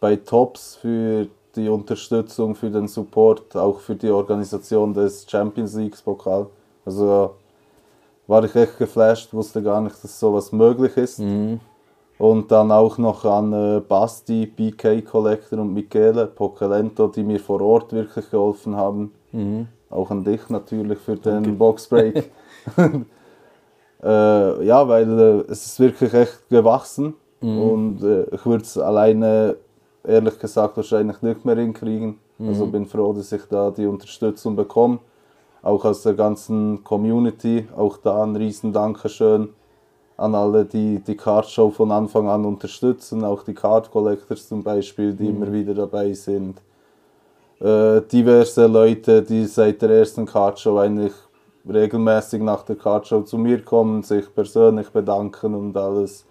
[0.00, 5.96] bei Tops für die Unterstützung, für den Support, auch für die Organisation des Champions League
[6.04, 6.46] Pokal.
[6.84, 7.34] Also
[8.26, 11.18] war ich echt geflasht, wusste gar nicht, dass sowas möglich ist.
[12.18, 17.60] Und dann auch noch an äh, Basti, BK Collector und Michele Pocelento, die mir vor
[17.60, 19.12] Ort wirklich geholfen haben.
[19.90, 22.30] Auch an dich natürlich für den Boxbreak.
[24.02, 27.14] äh, ja, weil äh, es ist wirklich echt gewachsen
[27.58, 29.56] und äh, ich würde es alleine
[30.02, 32.18] ehrlich gesagt wahrscheinlich nicht mehr hinkriegen.
[32.48, 34.98] Also bin froh, dass ich da die Unterstützung bekomme.
[35.62, 37.68] Auch aus der ganzen Community.
[37.76, 39.50] Auch da ein riesen Dankeschön
[40.16, 43.24] an alle, die die Card Show von Anfang an unterstützen.
[43.24, 46.60] Auch die Card Collectors zum Beispiel, die immer wieder dabei sind.
[47.60, 51.12] Äh, diverse Leute, die seit der ersten Card Show eigentlich
[51.68, 56.26] regelmäßig nach der Card Show zu mir kommen, sich persönlich bedanken und alles.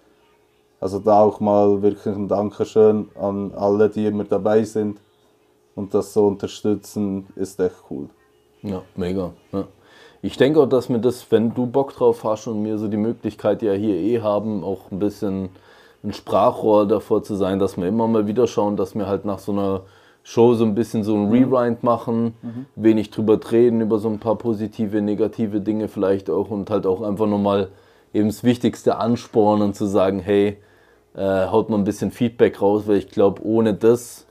[0.80, 5.00] Also da auch mal wirklich ein Dankeschön an alle, die immer dabei sind
[5.74, 8.08] und das so unterstützen, ist echt cool.
[8.62, 9.32] Ja, mega.
[9.52, 9.64] Ja.
[10.24, 12.96] Ich denke auch, dass mir das, wenn du Bock drauf hast und mir so die
[12.96, 15.50] Möglichkeit ja hier eh haben, auch ein bisschen
[16.02, 19.38] ein Sprachrohr davor zu sein, dass wir immer mal wieder schauen, dass wir halt nach
[19.38, 19.82] so einer
[20.22, 22.32] Show so ein bisschen so ein Rewind machen,
[22.74, 27.02] wenig drüber reden, über so ein paar positive, negative Dinge vielleicht auch und halt auch
[27.02, 27.68] einfach nochmal
[28.14, 30.56] eben das Wichtigste anspornen und zu sagen, hey,
[31.14, 34.23] äh, haut mal ein bisschen Feedback raus, weil ich glaube, ohne das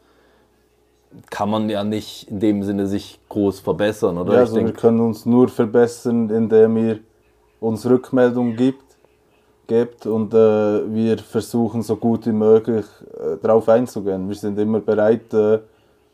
[1.29, 4.33] kann man ja nicht in dem Sinne sich groß verbessern, oder?
[4.33, 6.99] Ja, ich also wir denke, können uns nur verbessern, indem ihr
[7.59, 8.83] uns Rückmeldung gibt,
[9.67, 14.27] gebt und äh, wir versuchen so gut wie möglich äh, darauf einzugehen.
[14.27, 15.59] Wir sind immer bereit, äh,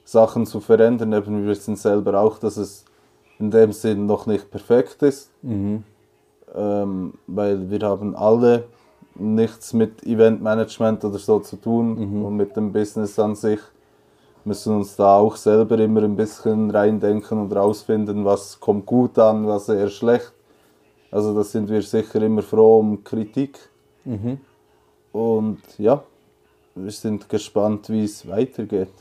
[0.03, 1.13] Sachen zu verändern.
[1.13, 2.85] Eben, wir wissen selber auch, dass es
[3.39, 5.31] in dem Sinn noch nicht perfekt ist,
[6.55, 8.65] ähm, weil wir haben alle
[9.15, 13.59] nichts mit Eventmanagement oder so zu tun und mit dem Business an sich
[14.45, 19.47] müssen uns da auch selber immer ein bisschen reindenken und rausfinden, was kommt gut an,
[19.47, 20.33] was eher schlecht.
[21.11, 23.57] Also da sind wir sicher immer froh um Kritik.
[25.11, 26.03] Und ja,
[26.75, 28.93] wir sind gespannt, wie es weitergeht.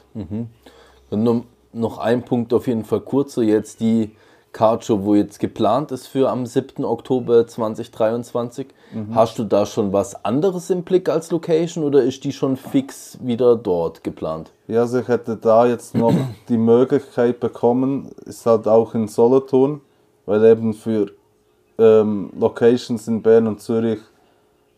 [1.11, 4.11] Und noch, noch ein Punkt auf jeden Fall kurzer jetzt die
[4.53, 6.85] Card Show, wo jetzt geplant ist für am 7.
[6.85, 8.69] Oktober 2023.
[9.15, 13.19] Hast du da schon was anderes im Blick als Location oder ist die schon fix
[13.23, 14.51] wieder dort geplant?
[14.67, 16.15] Ja, also ich hätte da jetzt noch
[16.49, 19.81] die Möglichkeit bekommen, ist halt auch in Solothurn,
[20.27, 21.11] weil eben für
[21.79, 24.01] ähm, Locations in Bern und Zürich,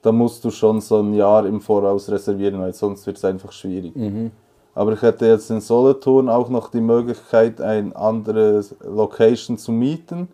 [0.03, 3.53] da musst du schon so ein Jahr im Voraus reservieren, weil sonst wird es einfach
[3.53, 3.95] schwierig.
[4.75, 10.29] Aber ich hätte jetzt in Solothurn auch noch die Möglichkeit, ein anderes Location zu mieten.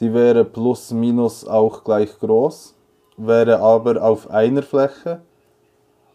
[0.00, 2.74] Die wäre plus minus auch gleich groß,
[3.16, 5.20] wäre aber auf einer Fläche.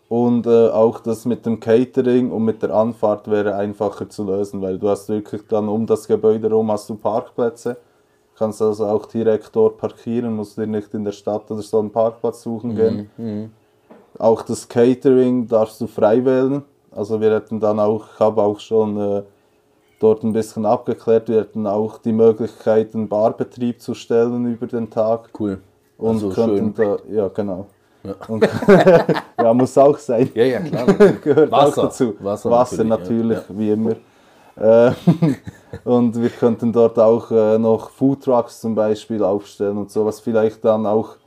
[0.09, 4.61] Und äh, auch das mit dem Catering und mit der Anfahrt wäre einfacher zu lösen,
[4.61, 7.77] weil du hast wirklich dann um das Gebäude herum hast du Parkplätze.
[8.37, 11.91] Kannst also auch direkt dort parkieren, musst dir nicht in der Stadt oder so einen
[11.91, 13.09] Parkplatz suchen gehen.
[14.19, 16.63] Auch das Catering darfst du frei wählen.
[16.91, 19.23] Also wir hätten dann auch, ich habe auch schon äh,
[19.99, 24.89] dort ein bisschen abgeklärt, wir hätten auch die Möglichkeit, einen Barbetrieb zu stellen über den
[24.89, 25.29] Tag.
[25.39, 25.59] Cool.
[25.97, 26.97] Und Also könnten schön.
[27.07, 27.67] da, ja genau.
[28.27, 28.47] Und,
[29.37, 30.29] ja, muss auch sein.
[30.33, 30.85] Ja, ja, klar.
[31.23, 31.81] Gehört Wasser.
[31.81, 32.15] auch dazu.
[32.19, 33.95] Wasser Wasser, natürlich, natürlich, wie immer.
[34.55, 34.91] Äh,
[35.83, 40.63] und wir könnten dort auch äh, noch Foodtrucks zum Beispiel aufstellen und so, was vielleicht
[40.63, 41.17] dann auch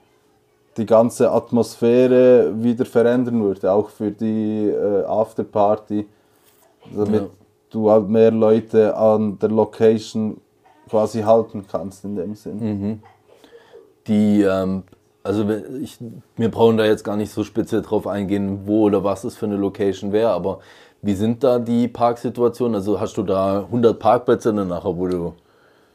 [0.76, 6.06] die ganze Atmosphäre wieder verändern würde, auch für die äh, Afterparty,
[6.96, 7.28] damit Ja.
[7.70, 10.40] du halt mehr Leute an der Location
[10.88, 12.58] quasi halten kannst in dem Sinn.
[12.58, 13.02] Mhm.
[14.06, 14.84] Die, ähm,
[15.22, 15.98] also wir- ich,
[16.36, 19.46] wir brauchen da jetzt gar nicht so speziell drauf eingehen, wo oder was es für
[19.46, 20.60] eine Location wäre, aber
[21.02, 22.74] wie sind da die Parksituationen?
[22.76, 25.32] Also hast du da 100 Parkplätze dann nachher, wo du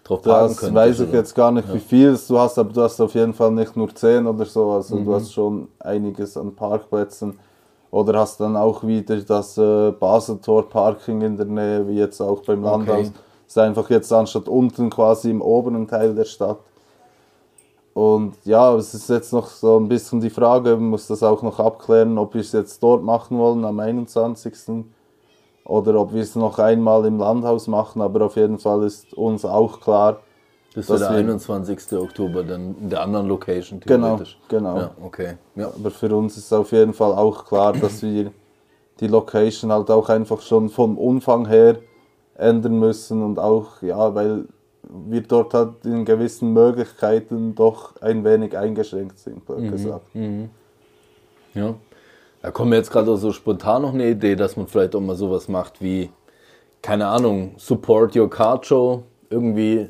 [0.05, 0.73] drauf Das könntest?
[0.73, 1.17] weiß ich oder?
[1.17, 3.93] jetzt gar nicht, wie viel du hast, aber du hast auf jeden Fall nicht nur
[3.93, 5.05] 10 oder so, also Mhm.
[5.05, 7.37] du hast schon einiges an Parkplätzen.
[7.91, 12.61] Oder hast dann auch wieder das äh, Baseltor-Parking in der Nähe, wie jetzt auch beim
[12.63, 13.11] Landhaus.
[13.47, 16.57] Ist einfach jetzt anstatt unten quasi im oberen Teil der Stadt.
[17.93, 21.41] Und ja, es ist jetzt noch so ein bisschen die Frage, man muss das auch
[21.41, 24.53] noch abklären, ob wir es jetzt dort machen wollen am 21.
[25.65, 29.43] oder ob wir es noch einmal im Landhaus machen, aber auf jeden Fall ist uns
[29.45, 30.19] auch klar,
[30.75, 31.93] Das dass der wir- 21.
[31.99, 34.39] Oktober, dann in der anderen Location Genau, theoretisch.
[34.47, 34.77] genau.
[34.77, 35.33] Ja, okay.
[35.55, 35.67] Ja.
[35.67, 38.31] Aber für uns ist auf jeden Fall auch klar, dass wir
[38.99, 41.77] die Location halt auch einfach schon vom Umfang her
[42.37, 44.45] ändern müssen und auch, ja, weil
[45.07, 50.05] wir dort halt in gewissen Möglichkeiten doch ein wenig eingeschränkt sind, blöd gesagt.
[51.53, 51.73] Ja.
[52.45, 55.15] Da kommt mir jetzt gerade so spontan noch eine Idee, dass man vielleicht auch mal
[55.15, 56.11] sowas macht wie,
[56.83, 59.89] keine Ahnung, Support Your Card Show, irgendwie äh,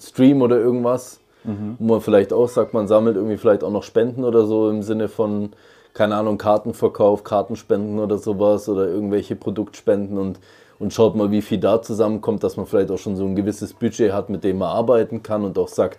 [0.00, 1.20] Stream oder irgendwas.
[1.78, 4.82] Wo man vielleicht auch sagt, man sammelt irgendwie vielleicht auch noch Spenden oder so im
[4.82, 5.50] Sinne von,
[5.92, 10.40] keine Ahnung, Kartenverkauf, Kartenspenden oder sowas oder irgendwelche Produktspenden und,
[10.78, 13.74] und schaut mal, wie viel da zusammenkommt, dass man vielleicht auch schon so ein gewisses
[13.74, 15.98] Budget hat, mit dem man arbeiten kann und auch sagt,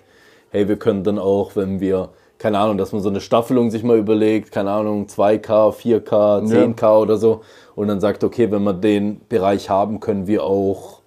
[0.50, 2.10] hey, wir können dann auch, wenn wir,
[2.44, 7.00] keine Ahnung, dass man so eine Staffelung sich mal überlegt, keine Ahnung, 2K, 4K, 10K
[7.00, 7.40] oder so
[7.74, 11.00] und dann sagt, okay, wenn wir den Bereich haben, können wir auch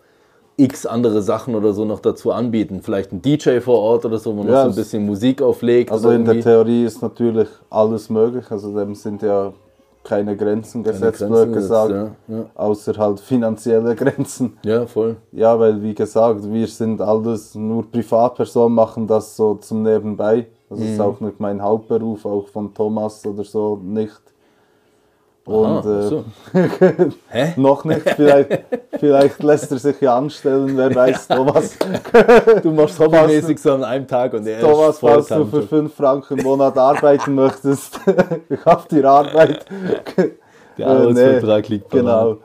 [0.57, 2.81] x andere Sachen oder so noch dazu anbieten.
[2.81, 5.43] Vielleicht ein DJ vor Ort oder so, wo man Ja, noch so ein bisschen Musik
[5.43, 5.93] auflegt.
[5.93, 6.41] Also in der.
[6.41, 9.53] Theorie ist natürlich alles möglich, also dem sind ja
[10.05, 12.47] keine Grenzen Keine gesetzt, Grenzen gesagt, Ja, ja.
[12.55, 14.57] außer halt finanzielle Grenzen.
[14.65, 15.17] ja, voll.
[15.33, 20.47] Ja, weil wie gesagt, wir sind alles nur Privatpersonen, machen das so zum Nebenbei.
[20.69, 20.87] Das Mhm.
[20.87, 24.21] ist auch nicht mein Hauptberuf, auch von Thomas oder so nicht.
[25.45, 26.25] Und äh, so.
[27.31, 27.53] Hä?
[27.57, 28.65] noch nicht, vielleicht,
[28.99, 31.77] vielleicht lässt er sich ja anstellen, wer weiß, Thomas.
[32.65, 35.95] Du machst hobbymäßig so an einem Tag und er Thomas, ist falls du für 5
[35.95, 38.01] Franken im Monat arbeiten möchtest,
[38.49, 39.67] ich hab die Arbeit.
[40.77, 41.91] Der Äh, Arbeitsvertrag liegt.
[41.91, 42.39] Genau.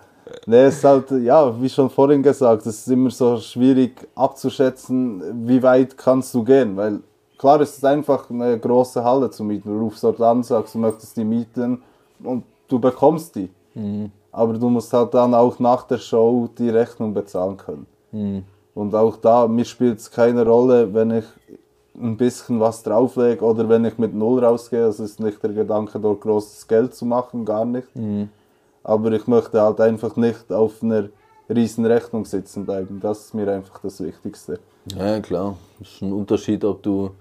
[0.45, 5.47] Nee, es ist halt, ja, wie schon vorhin gesagt, es ist immer so schwierig abzuschätzen,
[5.47, 6.99] wie weit kannst du gehen, weil
[7.41, 9.67] klar es ist einfach eine große Halle zu mieten.
[9.67, 11.81] Du rufst dort an, sagst, du möchtest die mieten
[12.23, 13.49] und du bekommst die.
[13.73, 14.11] Mhm.
[14.31, 17.87] Aber du musst halt dann auch nach der Show die Rechnung bezahlen können.
[18.11, 18.43] Mhm.
[18.75, 21.25] Und auch da, mir spielt es keine Rolle, wenn ich
[21.99, 24.85] ein bisschen was drauflege oder wenn ich mit Null rausgehe.
[24.85, 27.87] Es ist nicht der Gedanke, dort großes Geld zu machen, gar nicht.
[28.83, 31.09] Aber ich möchte halt einfach nicht auf einer
[31.51, 32.99] riesen Rechnung sitzen bleiben.
[33.01, 34.59] Das ist mir einfach das Wichtigste.
[34.97, 35.55] Ja, klar.
[35.79, 37.11] Das ist ein Unterschied, ob du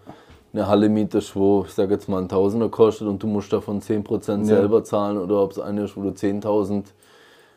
[0.53, 3.81] eine Halle mietest, wo, ich sage jetzt mal, ein Tausender kostet und du musst davon
[3.81, 6.85] 10% selber zahlen oder ob es eine ist, wo du 10.000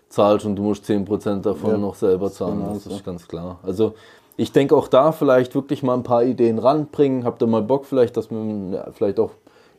[0.09, 2.59] zahlst und du musst 10% davon Ja, noch selber zahlen.
[2.59, 2.91] genau das so.
[2.91, 3.57] ist ganz klar.
[3.63, 3.93] Also
[4.37, 7.23] ich denke auch da vielleicht wirklich mal ein paar Ideen ranbringen.
[7.23, 8.37] Habt ihr mal Bock vielleicht, dass wir
[8.71, 9.31] ja, vielleicht auch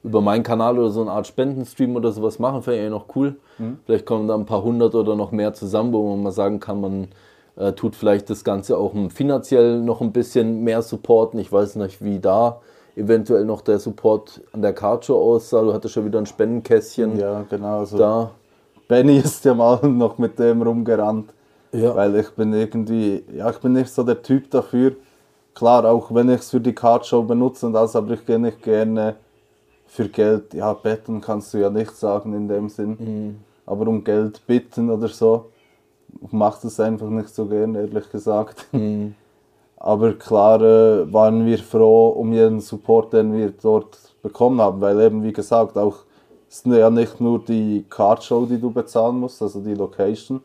[0.04, 3.36] über meinen Kanal oder so eine Art Spendenstream oder sowas machen, fände ich noch cool.
[3.58, 3.78] Mhm.
[3.86, 6.80] Vielleicht kommen da ein paar hundert oder noch mehr zusammen, wo man mal sagen kann,
[6.80, 7.08] man
[7.56, 11.40] äh, tut vielleicht das Ganze auch finanziell noch ein bisschen mehr supporten.
[11.40, 12.60] Ich weiß nicht, wie da
[12.96, 15.62] eventuell noch der Support an der Cardshow aussah.
[15.62, 17.78] Du hattest schon wieder ein Spendenkästchen Ja, genau.
[17.78, 18.30] Also da.
[18.86, 21.32] Benny ist ja mal noch mit dem rumgerannt.
[21.72, 21.96] Ja.
[21.96, 24.92] Weil ich bin irgendwie, ja, ich bin nicht so der Typ dafür.
[25.54, 28.62] Klar, auch wenn ich es für die Cardshow benutze und alles, aber ich gehe nicht
[28.62, 29.16] gerne
[29.86, 32.96] für Geld, ja, betten kannst du ja nicht sagen in dem Sinn.
[32.98, 33.36] Mhm.
[33.66, 35.46] Aber um Geld bitten oder so,
[36.30, 38.66] macht es einfach nicht so gern, ehrlich gesagt.
[38.72, 39.14] Mhm.
[39.76, 44.98] Aber klar äh, waren wir froh um jeden Support, den wir dort bekommen haben, weil
[45.02, 45.96] eben, wie gesagt, auch
[46.48, 50.40] es ist ja nicht nur die Cardshow, die du bezahlen musst, also die Location,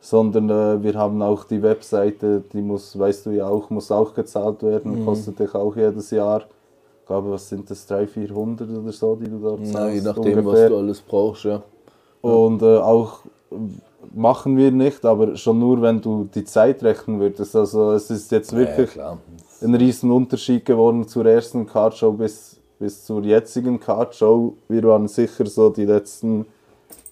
[0.00, 4.14] sondern äh, wir haben auch die Webseite, die muss, weißt du ja auch, muss auch
[4.14, 5.04] gezahlt werden, Mhm.
[5.04, 6.44] kostet dich auch jedes Jahr.
[7.06, 9.74] Ich glaube, was sind das, 300, 400 oder so, die du dort zahlst?
[9.74, 10.44] Na, je nachdem, ungefähr.
[10.44, 11.62] was du alles brauchst, ja.
[12.20, 13.20] Und äh, auch
[14.12, 17.54] machen wir nicht, aber schon nur, wenn du die Zeit rechnen würdest.
[17.54, 19.18] Also es ist jetzt wirklich klar.
[19.62, 24.54] ein riesen Unterschied geworden zur ersten Cardshow bis, bis zur jetzigen Cardshow.
[24.68, 26.44] Wir waren sicher so die letzten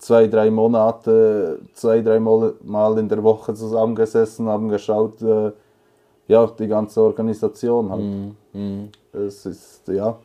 [0.01, 5.53] zwei, drei Monate, zwei, drei Mal Mal in der Woche zusammengesessen, haben geschaut, äh,
[6.27, 8.03] ja, die ganze Organisation halt.
[8.03, 8.89] Mhm.
[9.15, 10.19] Es ist, ja,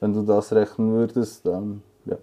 [0.00, 2.16] wenn du das rechnen würdest, dann, ja.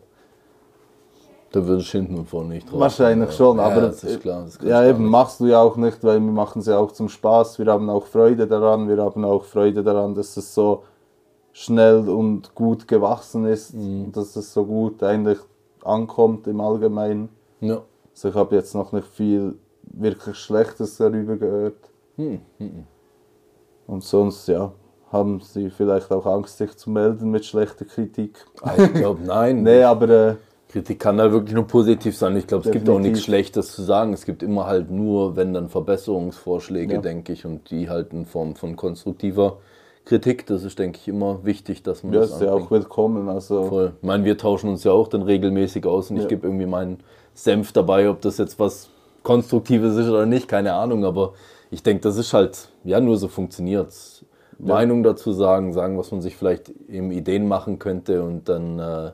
[1.51, 2.79] Da würde ich hinten und vorne nicht drauf.
[2.79, 4.43] Wahrscheinlich schon, ja, aber das ist klar.
[4.45, 5.12] Das ja du eben nicht.
[5.12, 7.60] machst du ja auch nicht, weil wir machen es ja auch zum Spaß.
[7.60, 10.84] Wir haben auch Freude daran, wir haben auch Freude daran, dass es so
[11.51, 14.05] schnell und gut gewachsen ist Mhm.
[14.05, 15.39] und dass es so gut eigentlich
[15.84, 17.27] ankommt im Allgemeinen.
[17.60, 17.81] Ja.
[18.13, 21.89] Also ich habe jetzt noch nicht viel wirklich Schlechtes darüber gehört.
[22.15, 22.39] Hm,
[23.88, 24.71] Und sonst, ja,
[25.12, 28.46] haben sie vielleicht auch Angst, sich zu melden mit schlechter Kritik.
[28.77, 29.62] Ich glaube, nein.
[29.63, 30.35] Nee, aber äh,
[30.69, 32.35] Kritik kann da wirklich nur positiv sein.
[32.38, 34.13] Ich glaube, es gibt auch nichts Schlechtes zu sagen.
[34.13, 37.02] Es gibt immer halt nur, wenn dann Verbesserungsvorschläge, Ja.
[37.02, 39.58] denke ich, und die halt in Form von konstruktiver
[40.06, 40.46] Kritik.
[40.48, 42.67] Das ist, denke ich, immer wichtig, dass man ja, das ist ja anbringt.
[42.67, 43.29] auch willkommen.
[43.29, 43.94] Also Voll.
[44.02, 46.29] Ich meine, wir tauschen uns ja auch dann regelmäßig aus und ich Ja.
[46.29, 47.02] gebe irgendwie meinen
[47.33, 48.90] Senf dabei, ob das jetzt was
[49.23, 51.04] Konstruktives ist oder nicht, keine Ahnung.
[51.06, 51.33] Aber
[51.69, 53.90] ich denke, das ist halt, ja, nur so funktioniert
[54.67, 59.12] Meinung dazu sagen, sagen, was man sich vielleicht eben Ideen machen könnte und dann, äh,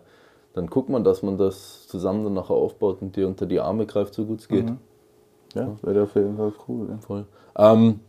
[0.53, 3.85] dann guckt man, dass man das zusammen dann nachher aufbaut und dir unter die Arme
[3.85, 4.65] greift, so gut es geht.
[5.53, 6.87] ja, wäre auf jeden Fall cool.
[6.89, 6.97] Ja.
[6.97, 7.25] Voll.
[7.57, 7.99] Ähm,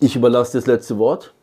[0.00, 1.34] ich überlasse das letzte Wort.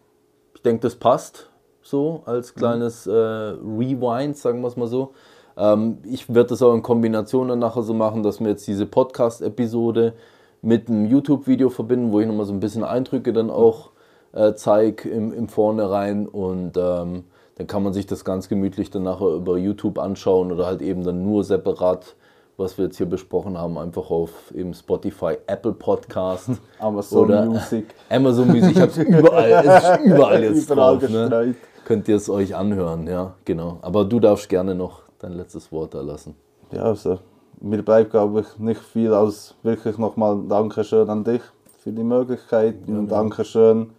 [0.55, 1.49] Ich denke, das passt
[1.81, 5.13] so als kleines äh, Rewind, sagen wir es mal so.
[5.57, 8.85] Ähm, ich werde das auch in Kombination dann nachher so machen, dass wir jetzt diese
[8.85, 10.13] Podcast-Episode
[10.61, 13.91] mit einem YouTube-Video verbinden, wo ich nochmal so ein bisschen Eindrücke dann auch
[14.35, 17.23] äh, zeige im, im Vornherein und ähm,
[17.57, 21.03] dann kann man sich das ganz gemütlich dann nachher über YouTube anschauen oder halt eben
[21.03, 22.15] dann nur separat,
[22.57, 27.95] was wir jetzt hier besprochen haben, einfach auf eben Spotify, Apple Podcast Amazon oder Music.
[28.09, 28.75] Amazon Music.
[28.75, 31.09] Ich habe es überall, es ist überall jetzt Überall drauf.
[31.09, 31.55] Ne?
[31.85, 33.77] Könnt ihr es euch anhören, ja, genau.
[33.81, 36.35] Aber du darfst gerne noch dein letztes Wort erlassen.
[36.71, 37.19] Ja, also
[37.61, 41.41] mir bleibt, glaube ich, nicht viel als wirklich nochmal Dankeschön an dich
[41.79, 42.75] für die Möglichkeit.
[42.87, 43.91] und Dankeschön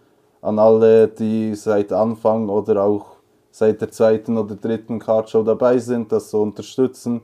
[0.47, 3.16] an alle, die seit Anfang oder auch
[3.51, 7.20] seit der zweiten oder dritten Cardshow dabei sind, das so unterstützen.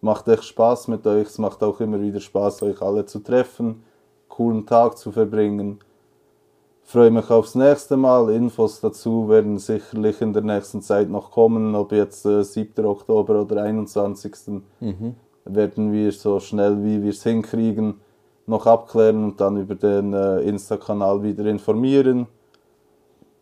[0.00, 1.28] Macht echt Spaß mit euch.
[1.28, 3.82] Es macht auch immer wieder Spaß, euch alle zu treffen,
[4.28, 5.78] coolen Tag zu verbringen.
[6.82, 8.30] Freue mich aufs nächste Mal.
[8.30, 12.84] Infos dazu werden sicherlich in der nächsten Zeit noch kommen, ob jetzt äh, 7.
[12.84, 14.62] Oktober oder 21.
[15.44, 18.00] Werden wir so schnell wie wir es hinkriegen
[18.48, 22.26] noch abklären und dann über den äh, Insta-Kanal wieder informieren.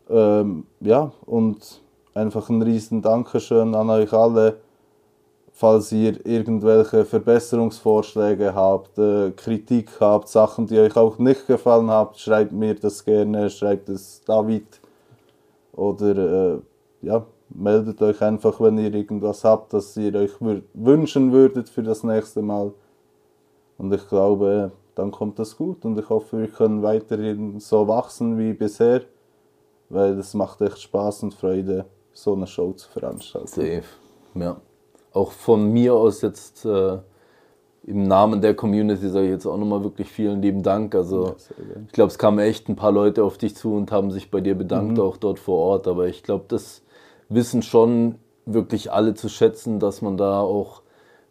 [0.09, 1.81] Ähm, ja, und
[2.15, 4.59] einfach ein riesen Dankeschön an euch alle.
[5.53, 12.19] Falls ihr irgendwelche Verbesserungsvorschläge habt, äh, Kritik habt, Sachen, die euch auch nicht gefallen habt,
[12.19, 14.67] schreibt mir das gerne, schreibt es David
[15.73, 16.17] oder
[16.55, 16.59] äh,
[17.01, 21.83] ja, meldet euch einfach, wenn ihr irgendwas habt, das ihr euch wür wünschen würdet für
[21.83, 22.73] das nächste Mal.
[23.79, 28.39] Und ich glaube, dann kommt das gut und ich hoffe, wir können weiterhin so wachsen
[28.39, 29.03] wie bisher,
[29.89, 33.49] weil es macht echt Spaß und Freude, so eine Show zu veranstalten.
[33.49, 33.85] Safe,
[34.35, 34.61] ja.
[35.13, 36.99] Auch von mir aus jetzt äh,
[37.87, 40.95] im Namen der Community sage ich jetzt auch nochmal wirklich vielen lieben Dank.
[40.95, 41.87] Also gerne.
[41.87, 44.41] ich glaube, es kamen echt ein paar Leute auf dich zu und haben sich bei
[44.41, 45.87] dir bedankt, auch dort vor Ort.
[45.87, 46.83] Aber ich glaube, das
[47.29, 50.83] wissen schon wirklich alle zu schätzen, dass man da auch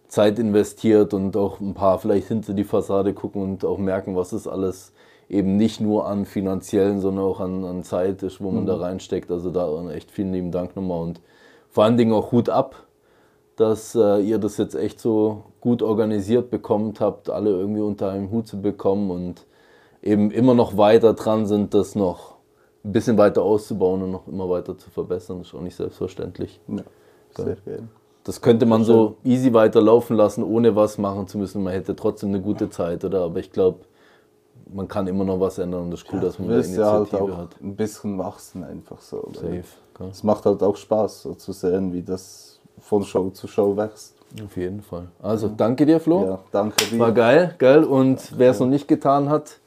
[0.07, 4.31] Zeit investiert und auch ein paar vielleicht hinter die Fassade gucken und auch merken, was
[4.31, 4.93] es alles
[5.29, 9.31] eben nicht nur an finanziellen, sondern auch an, an Zeit ist, wo man da reinsteckt.
[9.31, 11.21] Also da echt vielen lieben Dank nochmal und
[11.69, 12.85] vor allen Dingen auch Hut ab,
[13.55, 18.31] dass äh, ihr das jetzt echt so gut organisiert bekommt habt, alle irgendwie unter einem
[18.31, 19.45] Hut zu bekommen und
[20.03, 22.35] eben immer noch weiter dran sind, das noch
[22.83, 25.39] ein bisschen weiter auszubauen und noch immer weiter zu verbessern.
[25.39, 26.59] Das ist auch nicht selbstverständlich.
[26.67, 26.83] Ja,
[27.31, 27.87] sehr gerne.
[28.23, 31.61] Das könnte man so easy weiterlaufen lassen, ohne was machen zu müssen.
[31.61, 33.21] Man hätte trotzdem eine gute Zeit, oder?
[33.21, 33.79] Aber ich glaube,
[34.73, 36.91] man kann immer noch was ändern und das ist cool, dass man eine willst ja
[36.91, 37.61] halt Initiative auch hat.
[37.61, 39.29] ein bisschen wachsen einfach so.
[39.33, 39.63] Safe.
[40.09, 44.15] Es macht halt auch Spaß, so zu sehen, wie das von Show zu Show wächst.
[44.43, 45.07] Auf jeden Fall.
[45.21, 46.25] Also, danke dir, Flo.
[46.25, 46.99] Ja, danke dir.
[46.99, 47.83] War geil, geil.
[47.85, 49.59] Und wer es noch nicht getan hat,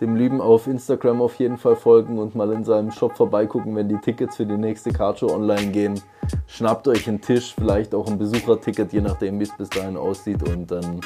[0.00, 3.88] dem Lieben auf Instagram auf jeden Fall folgen und mal in seinem Shop vorbeigucken, wenn
[3.88, 6.00] die Tickets für die nächste Cardshow online gehen.
[6.46, 10.46] Schnappt euch einen Tisch, vielleicht auch ein Besucherticket, je nachdem, wie es bis dahin aussieht.
[10.46, 11.00] Und dann,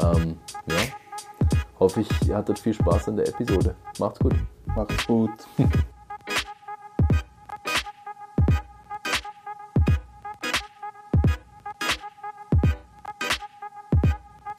[0.00, 0.76] ähm, ja,
[1.84, 3.74] hoffe ich, ihr hattet viel Spaß in der Episode.
[3.98, 4.34] Macht's gut.
[4.74, 5.30] Macht's gut.